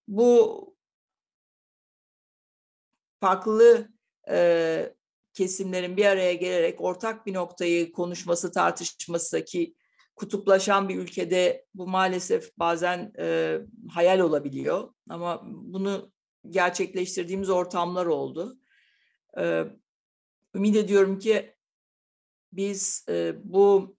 [0.08, 0.76] Bu
[3.20, 3.88] farklı
[4.28, 4.94] e,
[5.34, 9.74] kesimlerin bir araya gelerek ortak bir noktayı konuşması, tartışması ki
[10.16, 13.58] kutuplaşan bir ülkede bu maalesef bazen e,
[13.90, 14.94] hayal olabiliyor.
[15.08, 16.12] Ama bunu
[16.50, 18.58] gerçekleştirdiğimiz ortamlar oldu.
[19.38, 19.64] E,
[20.54, 21.54] ümit ediyorum ki
[22.52, 23.96] biz e, bu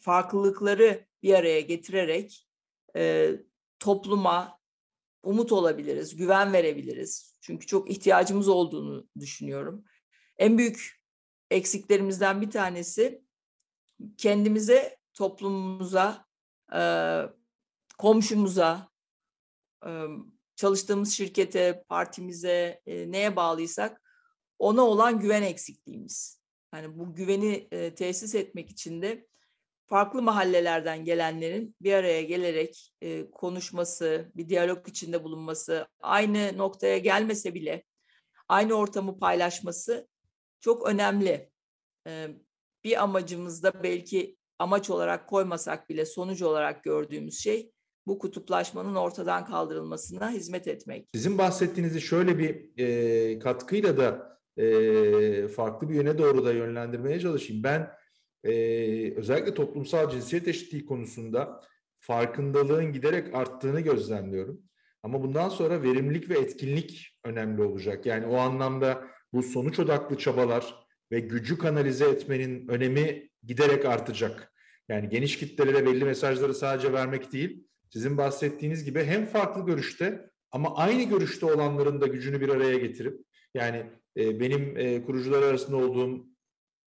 [0.00, 2.48] farklılıkları bir araya getirerek
[2.96, 3.30] e,
[3.78, 4.58] topluma
[5.22, 7.38] umut olabiliriz, güven verebiliriz.
[7.40, 9.84] Çünkü çok ihtiyacımız olduğunu düşünüyorum.
[10.38, 11.02] En büyük
[11.50, 13.22] eksiklerimizden bir tanesi
[14.16, 16.26] kendimize, toplumumuza,
[16.74, 16.82] e,
[17.98, 18.88] komşumuza,
[19.86, 20.06] e,
[20.56, 24.02] çalıştığımız şirkete, partimize, e, neye bağlıysak
[24.58, 26.42] ona olan güven eksikliğimiz.
[26.74, 29.26] Yani bu güveni e, tesis etmek için de
[29.92, 37.54] farklı mahallelerden gelenlerin bir araya gelerek e, konuşması, bir diyalog içinde bulunması, aynı noktaya gelmese
[37.54, 37.84] bile
[38.48, 40.08] aynı ortamı paylaşması
[40.60, 41.50] çok önemli.
[42.06, 42.28] E,
[42.84, 47.72] bir amacımızda belki amaç olarak koymasak bile sonuç olarak gördüğümüz şey
[48.06, 51.08] bu kutuplaşmanın ortadan kaldırılmasına hizmet etmek.
[51.14, 57.62] Sizin bahsettiğinizi şöyle bir e, katkıyla da e, farklı bir yöne doğru da yönlendirmeye çalışayım.
[57.62, 58.01] Ben
[58.44, 58.52] e,
[59.16, 61.60] özellikle toplumsal cinsiyet eşitliği konusunda
[61.98, 64.62] farkındalığın giderek arttığını gözlemliyorum.
[65.02, 68.06] Ama bundan sonra verimlilik ve etkinlik önemli olacak.
[68.06, 70.74] Yani o anlamda bu sonuç odaklı çabalar
[71.12, 74.52] ve gücü kanalize etmenin önemi giderek artacak.
[74.88, 80.76] Yani geniş kitlelere belli mesajları sadece vermek değil, sizin bahsettiğiniz gibi hem farklı görüşte ama
[80.76, 83.20] aynı görüşte olanların da gücünü bir araya getirip
[83.54, 83.86] yani
[84.16, 86.26] e, benim e, kurucular arasında olduğum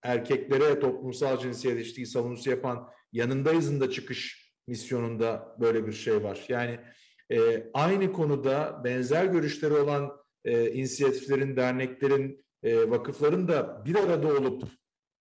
[0.06, 6.46] erkeklere toplumsal cinsiyet eşitliği savunusu yapan yanındayızın da çıkış misyonunda böyle bir şey var.
[6.50, 6.80] Yani
[7.32, 10.12] e, aynı konuda benzer görüşleri olan
[10.46, 14.64] e, inisiyatiflerin, derneklerin, e, vakıfların da bir arada olup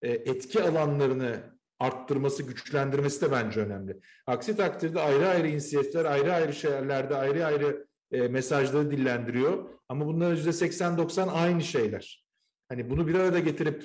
[0.01, 3.99] e, etki alanlarını arttırması, güçlendirmesi de bence önemli.
[4.27, 9.69] Aksi takdirde ayrı ayrı inisiyatifler, ayrı ayrı şeylerde ayrı ayrı e, mesajları dillendiriyor.
[9.89, 12.25] Ama bunların yüzde 80-90 aynı şeyler.
[12.69, 13.83] Hani bunu bir arada getirip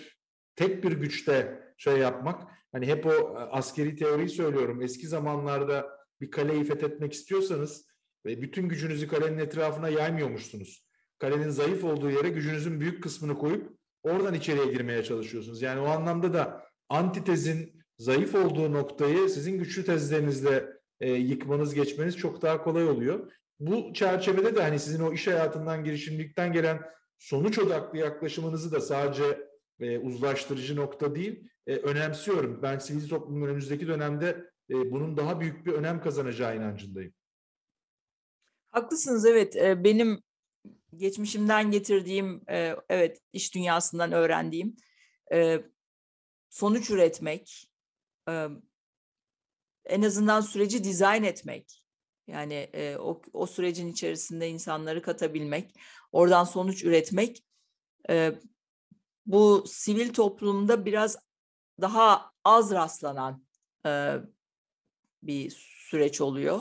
[0.61, 2.43] tek bir güçte şey yapmak,
[2.73, 4.83] hani hep o e, askeri teoriyi söylüyorum.
[4.83, 5.91] Eski zamanlarda
[6.21, 7.87] bir kaleyi fethetmek istiyorsanız
[8.27, 10.87] ve bütün gücünüzü kalenin etrafına yaymıyormuşsunuz.
[11.19, 15.63] Kalenin zayıf olduğu yere gücünüzün büyük kısmını koyup oradan içeriye girmeye çalışıyorsunuz.
[15.63, 20.67] Yani o anlamda da antitezin zayıf olduğu noktayı sizin güçlü tezlerinizle
[21.01, 23.33] e, yıkmanız, geçmeniz çok daha kolay oluyor.
[23.61, 26.81] Bu çerçevede de hani sizin o iş hayatından, girişimcilikten gelen
[27.19, 29.49] sonuç odaklı yaklaşımınızı da sadece
[29.81, 32.62] e, uzlaştırıcı nokta değil, e, önemsiyorum.
[32.62, 37.14] Ben sivil toplumun önümüzdeki dönemde e, bunun daha büyük bir önem kazanacağı inancındayım.
[38.70, 39.57] Haklısınız evet.
[39.57, 40.22] E, benim
[40.97, 44.76] geçmişimden getirdiğim, e, evet iş dünyasından öğrendiğim
[45.33, 45.61] e,
[46.49, 47.66] sonuç üretmek,
[49.85, 51.85] en azından süreci dizayn etmek,
[52.26, 55.74] yani o, o sürecin içerisinde insanları katabilmek,
[56.12, 57.45] oradan sonuç üretmek,
[59.27, 61.16] bu sivil toplumda biraz
[61.81, 63.45] daha az rastlanan
[65.23, 65.51] bir
[65.91, 66.61] süreç oluyor.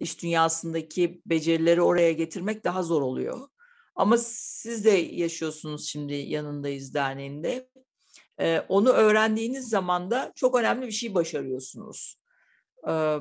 [0.00, 3.48] İş dünyasındaki becerileri oraya getirmek daha zor oluyor.
[3.94, 7.68] Ama siz de yaşıyorsunuz şimdi yanındayız derneğinde
[8.40, 12.18] e, onu öğrendiğiniz zaman da çok önemli bir şey başarıyorsunuz.
[12.88, 13.16] E,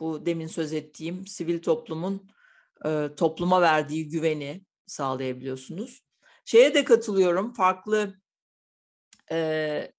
[0.00, 2.30] bu demin söz ettiğim sivil toplumun
[2.84, 6.02] e, topluma verdiği güveni sağlayabiliyorsunuz.
[6.44, 8.14] Şeye de katılıyorum, farklı
[9.32, 9.92] e,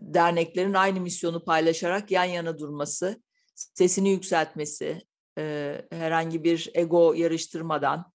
[0.00, 3.22] derneklerin aynı misyonu paylaşarak yan yana durması,
[3.54, 5.02] sesini yükseltmesi,
[5.38, 8.12] e, herhangi bir ego yarıştırmadan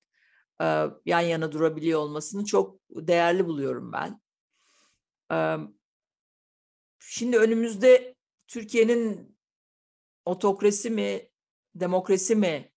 [0.62, 0.66] e,
[1.06, 4.22] yan yana durabiliyor olmasını çok değerli buluyorum ben.
[5.32, 5.38] E,
[7.10, 8.16] Şimdi önümüzde
[8.48, 9.38] Türkiye'nin
[10.26, 11.30] otokrasi mi,
[11.76, 12.72] demokrasi mi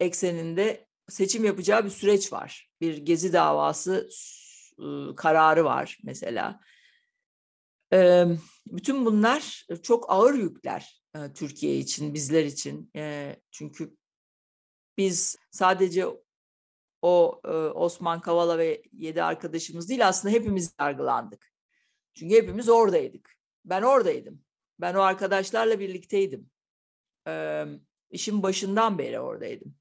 [0.00, 2.70] ekseninde seçim yapacağı bir süreç var.
[2.80, 4.08] Bir gezi davası
[5.16, 6.60] kararı var mesela.
[8.66, 11.02] Bütün bunlar çok ağır yükler
[11.34, 12.92] Türkiye için, bizler için.
[13.50, 13.96] Çünkü
[14.98, 16.06] biz sadece
[17.02, 17.40] o
[17.74, 21.52] Osman Kavala ve yedi arkadaşımız değil aslında hepimiz yargılandık.
[22.14, 23.34] Çünkü hepimiz oradaydık.
[23.64, 24.42] Ben oradaydım.
[24.80, 26.50] Ben o arkadaşlarla birlikteydim.
[28.10, 29.77] İşin başından beri oradaydım.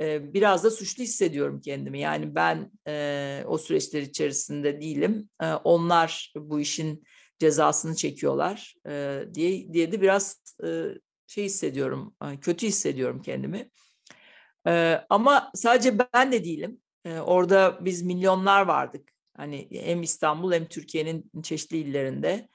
[0.00, 2.00] Biraz da suçlu hissediyorum kendimi.
[2.00, 2.70] Yani ben
[3.46, 5.28] o süreçler içerisinde değilim.
[5.64, 7.04] Onlar bu işin
[7.38, 8.74] cezasını çekiyorlar
[9.34, 10.42] diye diye de biraz
[11.26, 13.70] şey hissediyorum, kötü hissediyorum kendimi.
[15.10, 16.80] Ama sadece ben de değilim.
[17.06, 19.12] Orada biz milyonlar vardık.
[19.36, 22.48] Hani hem İstanbul hem Türkiye'nin çeşitli illerinde.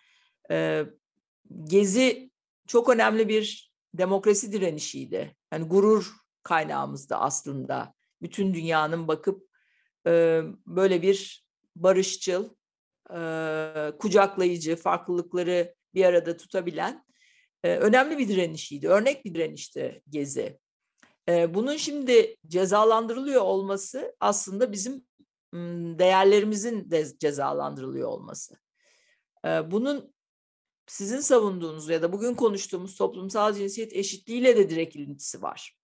[1.63, 2.31] Gezi
[2.67, 5.35] çok önemli bir demokrasi direnişiydi.
[5.53, 7.93] Yani gurur kaynağımızda aslında.
[8.21, 9.47] Bütün dünyanın bakıp
[10.07, 12.49] e, böyle bir barışçıl,
[13.09, 13.17] e,
[13.99, 17.05] kucaklayıcı, farklılıkları bir arada tutabilen
[17.63, 18.87] e, önemli bir direnişiydi.
[18.87, 20.59] Örnek bir direnişti Gezi.
[21.29, 25.05] E, bunun şimdi cezalandırılıyor olması aslında bizim
[25.99, 28.55] değerlerimizin de cezalandırılıyor olması.
[29.45, 30.13] Bunun
[30.87, 35.77] sizin savunduğunuz ya da bugün konuştuğumuz toplumsal cinsiyet eşitliğiyle de direkt ilintisi var.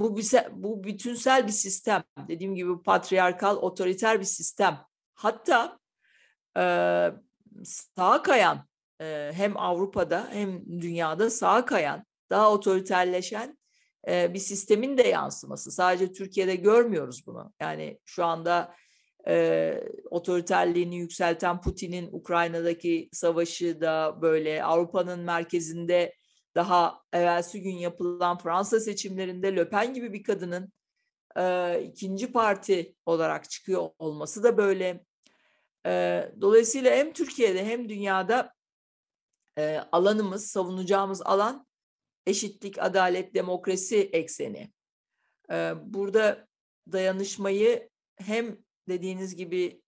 [0.00, 0.18] Bu,
[0.52, 2.04] bu bütünsel bir sistem.
[2.28, 4.80] Dediğim gibi patriarkal, otoriter bir sistem.
[5.14, 5.78] Hatta
[7.64, 13.58] sağa kayan e, hem Avrupa'da hem dünyada sağa kayan, daha otoriterleşen
[14.08, 15.72] e, bir sistemin de yansıması.
[15.72, 17.52] Sadece Türkiye'de görmüyoruz bunu.
[17.60, 18.74] Yani şu anda
[19.28, 19.74] e,
[20.10, 26.14] otoriterliğini yükselten Putin'in Ukrayna'daki savaşı da böyle Avrupa'nın merkezinde
[26.54, 30.72] daha evvelsi gün yapılan Fransa seçimlerinde Le Pen gibi bir kadının
[31.36, 35.04] e, ikinci parti olarak çıkıyor olması da böyle.
[35.86, 38.54] E, dolayısıyla hem Türkiye'de hem dünyada
[39.58, 41.66] e, alanımız, savunacağımız alan
[42.26, 44.72] eşitlik, adalet, demokrasi ekseni.
[45.50, 46.46] E, burada
[46.92, 49.82] dayanışmayı hem dediğiniz gibi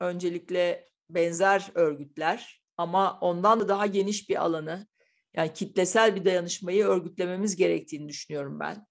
[0.00, 4.86] öncelikle benzer örgütler ama ondan da daha geniş bir alanı
[5.36, 8.86] yani kitlesel bir dayanışmayı örgütlememiz gerektiğini düşünüyorum ben.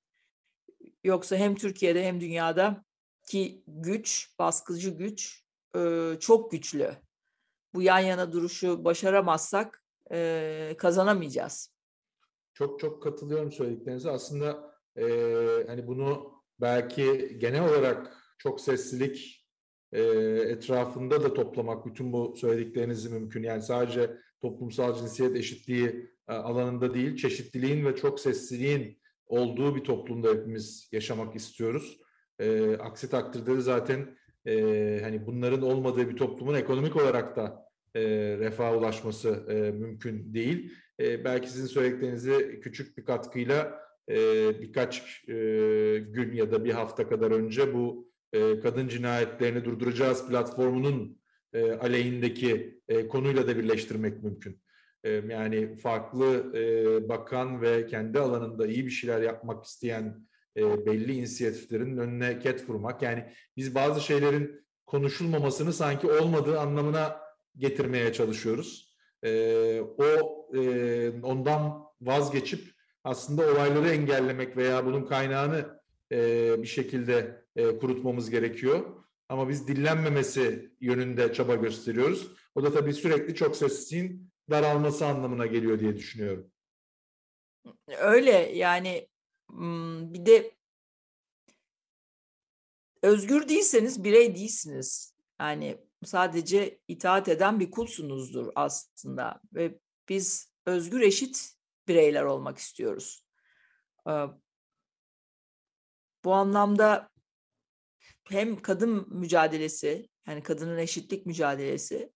[1.03, 2.83] Yoksa hem Türkiye'de hem dünyada
[3.27, 5.45] ki güç, baskıcı güç
[6.19, 6.91] çok güçlü.
[7.73, 9.83] Bu yan yana duruşu başaramazsak
[10.77, 11.75] kazanamayacağız.
[12.53, 14.11] Çok çok katılıyorum söylediklerinize.
[14.11, 15.03] Aslında e,
[15.67, 19.47] hani bunu belki genel olarak çok seslilik
[19.91, 20.01] e,
[20.49, 23.43] etrafında da toplamak bütün bu söylediklerinizi mümkün.
[23.43, 30.29] Yani sadece toplumsal cinsiyet eşitliği e, alanında değil, çeşitliliğin ve çok sesliliğin olduğu bir toplumda
[30.29, 31.99] hepimiz yaşamak istiyoruz.
[32.39, 34.17] E, aksi takdirde de zaten
[34.47, 38.01] e, hani bunların olmadığı bir toplumun ekonomik olarak da e,
[38.39, 40.73] refaha ulaşması e, mümkün değil.
[40.99, 44.15] E, belki sizin söylediklerinizi küçük bir katkıyla e,
[44.61, 45.33] birkaç e,
[46.09, 51.19] gün ya da bir hafta kadar önce bu e, kadın cinayetlerini durduracağız platformunun
[51.53, 54.59] e, aleyhindeki e, konuyla da birleştirmek mümkün.
[55.27, 56.53] Yani farklı
[57.09, 60.27] bakan ve kendi alanında iyi bir şeyler yapmak isteyen
[60.57, 63.01] belli inisiyatiflerin önüne ket vurmak.
[63.01, 63.25] Yani
[63.57, 67.17] biz bazı şeylerin konuşulmamasını sanki olmadığı anlamına
[67.57, 68.95] getirmeye çalışıyoruz.
[69.97, 70.05] O
[71.23, 72.61] ondan vazgeçip
[73.03, 75.65] aslında olayları engellemek veya bunun kaynağını
[76.61, 77.45] bir şekilde
[77.81, 78.85] kurutmamız gerekiyor.
[79.29, 82.31] Ama biz dinlenmemesi yönünde çaba gösteriyoruz.
[82.55, 86.51] O da tabii sürekli çok sesliğin daralması anlamına geliyor diye düşünüyorum.
[87.87, 89.07] Öyle yani
[90.13, 90.55] bir de
[93.01, 95.15] özgür değilseniz birey değilsiniz.
[95.39, 99.79] Yani sadece itaat eden bir kulsunuzdur aslında ve
[100.09, 101.53] biz özgür eşit
[101.87, 103.25] bireyler olmak istiyoruz.
[106.25, 107.09] Bu anlamda
[108.29, 112.13] hem kadın mücadelesi yani kadının eşitlik mücadelesi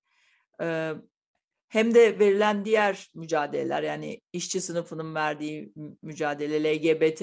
[1.69, 7.21] hem de verilen diğer mücadeleler yani işçi sınıfının verdiği mücadele, LGBT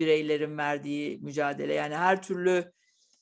[0.00, 2.72] bireylerin verdiği mücadele yani her türlü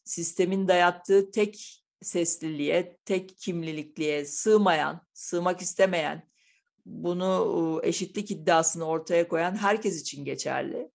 [0.04, 6.28] sistemin dayattığı tek sesliliğe, tek kimlilikliğe sığmayan, sığmak istemeyen,
[6.86, 10.90] bunu eşitlik iddiasını ortaya koyan herkes için geçerli.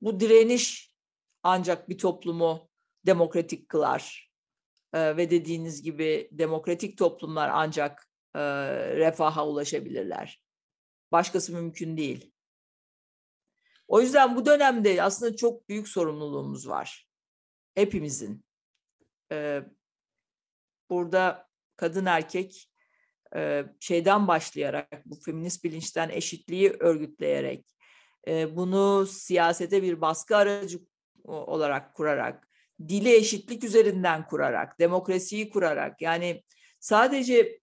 [0.00, 0.94] Bu direniş
[1.42, 2.68] ancak bir toplumu
[3.06, 4.33] demokratik kılar
[4.94, 8.08] ve dediğiniz gibi demokratik toplumlar ancak
[8.96, 10.42] refaha ulaşabilirler.
[11.12, 12.32] Başkası mümkün değil.
[13.88, 17.08] O yüzden bu dönemde aslında çok büyük sorumluluğumuz var.
[17.74, 18.44] Hepimizin.
[20.90, 22.70] Burada kadın erkek
[23.80, 27.66] şeyden başlayarak, bu feminist bilinçten eşitliği örgütleyerek,
[28.28, 30.80] bunu siyasete bir baskı aracı
[31.24, 32.48] olarak kurarak,
[32.80, 36.42] dili eşitlik üzerinden kurarak, demokrasiyi kurarak yani
[36.80, 37.60] sadece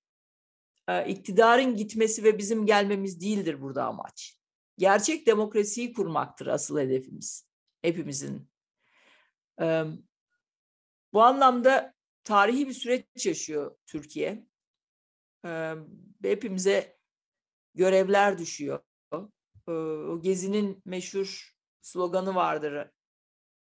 [1.07, 4.37] iktidarın gitmesi ve bizim gelmemiz değildir burada amaç.
[4.77, 7.47] Gerçek demokrasiyi kurmaktır asıl hedefimiz
[7.81, 8.49] hepimizin.
[11.13, 11.93] Bu anlamda
[12.23, 14.45] tarihi bir süreç yaşıyor Türkiye.
[16.23, 16.97] Hepimize
[17.75, 18.79] görevler düşüyor.
[19.67, 22.89] O Gezi'nin meşhur sloganı vardır.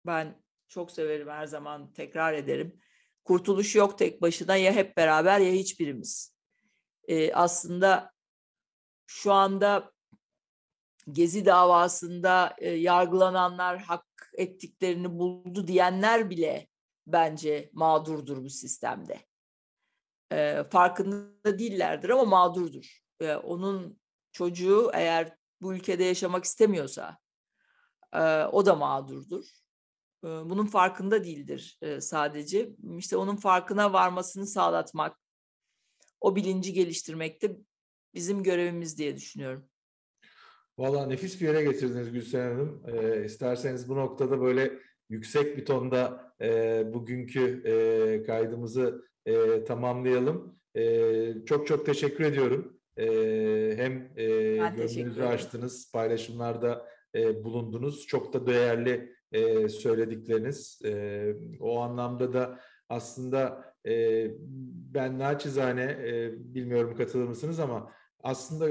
[0.05, 2.79] Ben çok severim her zaman tekrar ederim.
[3.23, 6.35] Kurtuluş yok tek başına ya hep beraber ya hiçbirimiz.
[7.07, 8.11] Ee, aslında
[9.07, 9.91] şu anda
[11.11, 16.67] Gezi davasında e, yargılananlar hak ettiklerini buldu diyenler bile
[17.07, 19.19] bence mağdurdur bu sistemde.
[20.31, 23.01] E, farkında değillerdir ama mağdurdur.
[23.19, 23.99] E, onun
[24.31, 27.17] çocuğu eğer bu ülkede yaşamak istemiyorsa
[28.13, 29.60] e, o da mağdurdur
[30.23, 32.69] bunun farkında değildir sadece.
[32.97, 35.17] İşte onun farkına varmasını sağlatmak,
[36.21, 37.57] o bilinci geliştirmek de
[38.13, 39.69] bizim görevimiz diye düşünüyorum.
[40.77, 42.83] Valla nefis bir yere getirdiniz Gülsen Hanım.
[42.87, 50.61] E, isterseniz bu noktada böyle yüksek bir tonda e, bugünkü e, kaydımızı e, tamamlayalım.
[50.75, 52.79] Ee, çok çok teşekkür ediyorum.
[52.97, 58.07] Ee, hem e, gönlünüzü açtınız, paylaşımlarda e, bulundunuz.
[58.07, 60.81] Çok da değerli e, söyledikleriniz.
[60.85, 62.59] E, o anlamda da
[62.89, 64.27] aslında e,
[64.93, 67.91] ben naçizane e, bilmiyorum katılır mısınız ama
[68.23, 68.69] aslında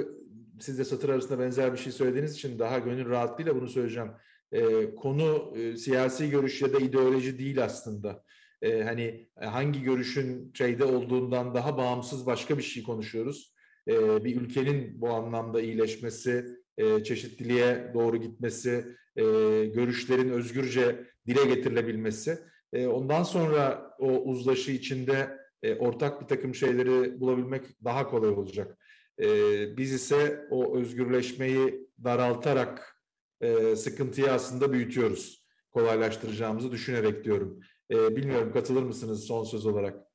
[0.61, 4.11] siz de satır arasında benzer bir şey söylediğiniz için daha gönül rahatlığıyla bunu söyleyeceğim.
[4.53, 8.25] E, konu e, siyasi görüş ya da ideoloji değil aslında.
[8.63, 13.55] E, hani hangi görüşün şeyde olduğundan daha bağımsız başka bir şey konuşuyoruz.
[13.89, 16.47] E, bir ülkenin bu anlamda iyileşmesi,
[16.79, 19.23] e, çeşitliliğe doğru gitmesi, e,
[19.65, 22.39] görüşlerin özgürce dile getirilebilmesi.
[22.73, 28.79] E, ondan sonra o uzlaşı içinde e, ortak bir takım şeyleri bulabilmek daha kolay olacak.
[29.21, 29.27] E,
[29.77, 32.97] biz ise o özgürleşmeyi daraltarak
[33.41, 35.47] e, sıkıntıyı aslında büyütüyoruz.
[35.71, 37.61] Kolaylaştıracağımızı düşünerek diyorum.
[37.91, 40.07] E, bilmiyorum katılır mısınız son söz olarak?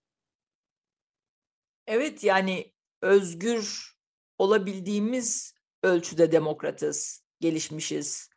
[1.88, 3.96] Evet yani özgür
[4.38, 8.30] olabildiğimiz ölçüde demokratız, gelişmişiz.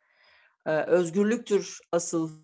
[0.65, 2.43] Özgürlüktür asıl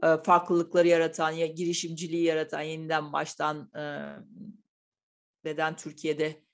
[0.00, 3.70] farklılıkları yaratan, ya girişimciliği yaratan, yeniden baştan
[5.44, 6.44] neden Türkiye'de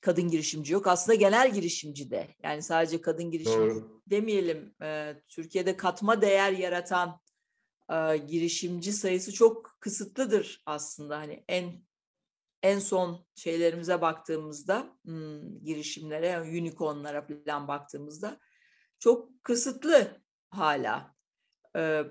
[0.00, 0.86] kadın girişimci yok?
[0.86, 2.28] Aslında genel girişimci de.
[2.42, 4.02] Yani sadece kadın girişimci Doğru.
[4.06, 4.74] demeyelim.
[5.28, 7.20] Türkiye'de katma değer yaratan
[8.26, 11.18] girişimci sayısı çok kısıtlıdır aslında.
[11.18, 11.88] Hani en
[12.62, 18.40] en son şeylerimize baktığımızda hmm, girişimlere, unicornlara falan baktığımızda
[18.98, 21.14] çok kısıtlı hala.
[21.76, 22.04] Ee,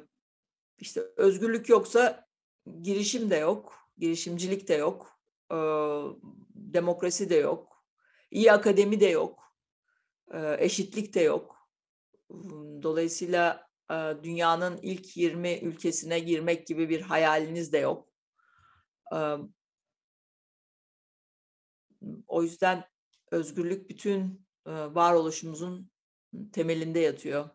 [0.78, 2.28] işte özgürlük yoksa
[2.82, 5.20] girişim de yok, girişimcilik de yok,
[5.52, 5.56] ee,
[6.56, 7.86] demokrasi de yok,
[8.32, 9.56] iyi akademi de yok,
[10.34, 11.58] ee, eşitlik de yok.
[12.84, 18.10] Dolayısıyla e, dünyanın ilk 20 ülkesine girmek gibi bir hayaliniz de yok.
[19.14, 19.38] Ee,
[22.28, 22.84] o yüzden
[23.32, 25.92] özgürlük bütün e, varoluşumuzun
[26.53, 27.49] temelinde yatıyor.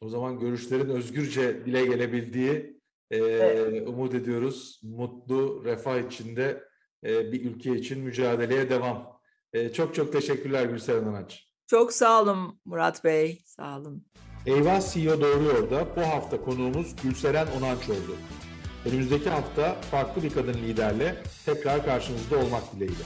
[0.00, 2.80] O zaman görüşlerin özgürce dile gelebildiği
[3.10, 3.88] e, Evet.
[3.88, 4.80] umut ediyoruz.
[4.82, 6.64] Mutlu, refah içinde
[7.04, 9.20] e, bir ülke için mücadeleye devam.
[9.52, 11.48] E, çok çok teşekkürler Gülseren Anaç.
[11.66, 14.06] Çok sağ olun Murat Bey, sağ olun.
[14.46, 18.16] Eyvah CEO Doğruyor da bu hafta konuğumuz Gülseren Onanç oldu.
[18.86, 23.04] Önümüzdeki hafta farklı bir kadın liderle tekrar karşınızda olmak dileğiyle.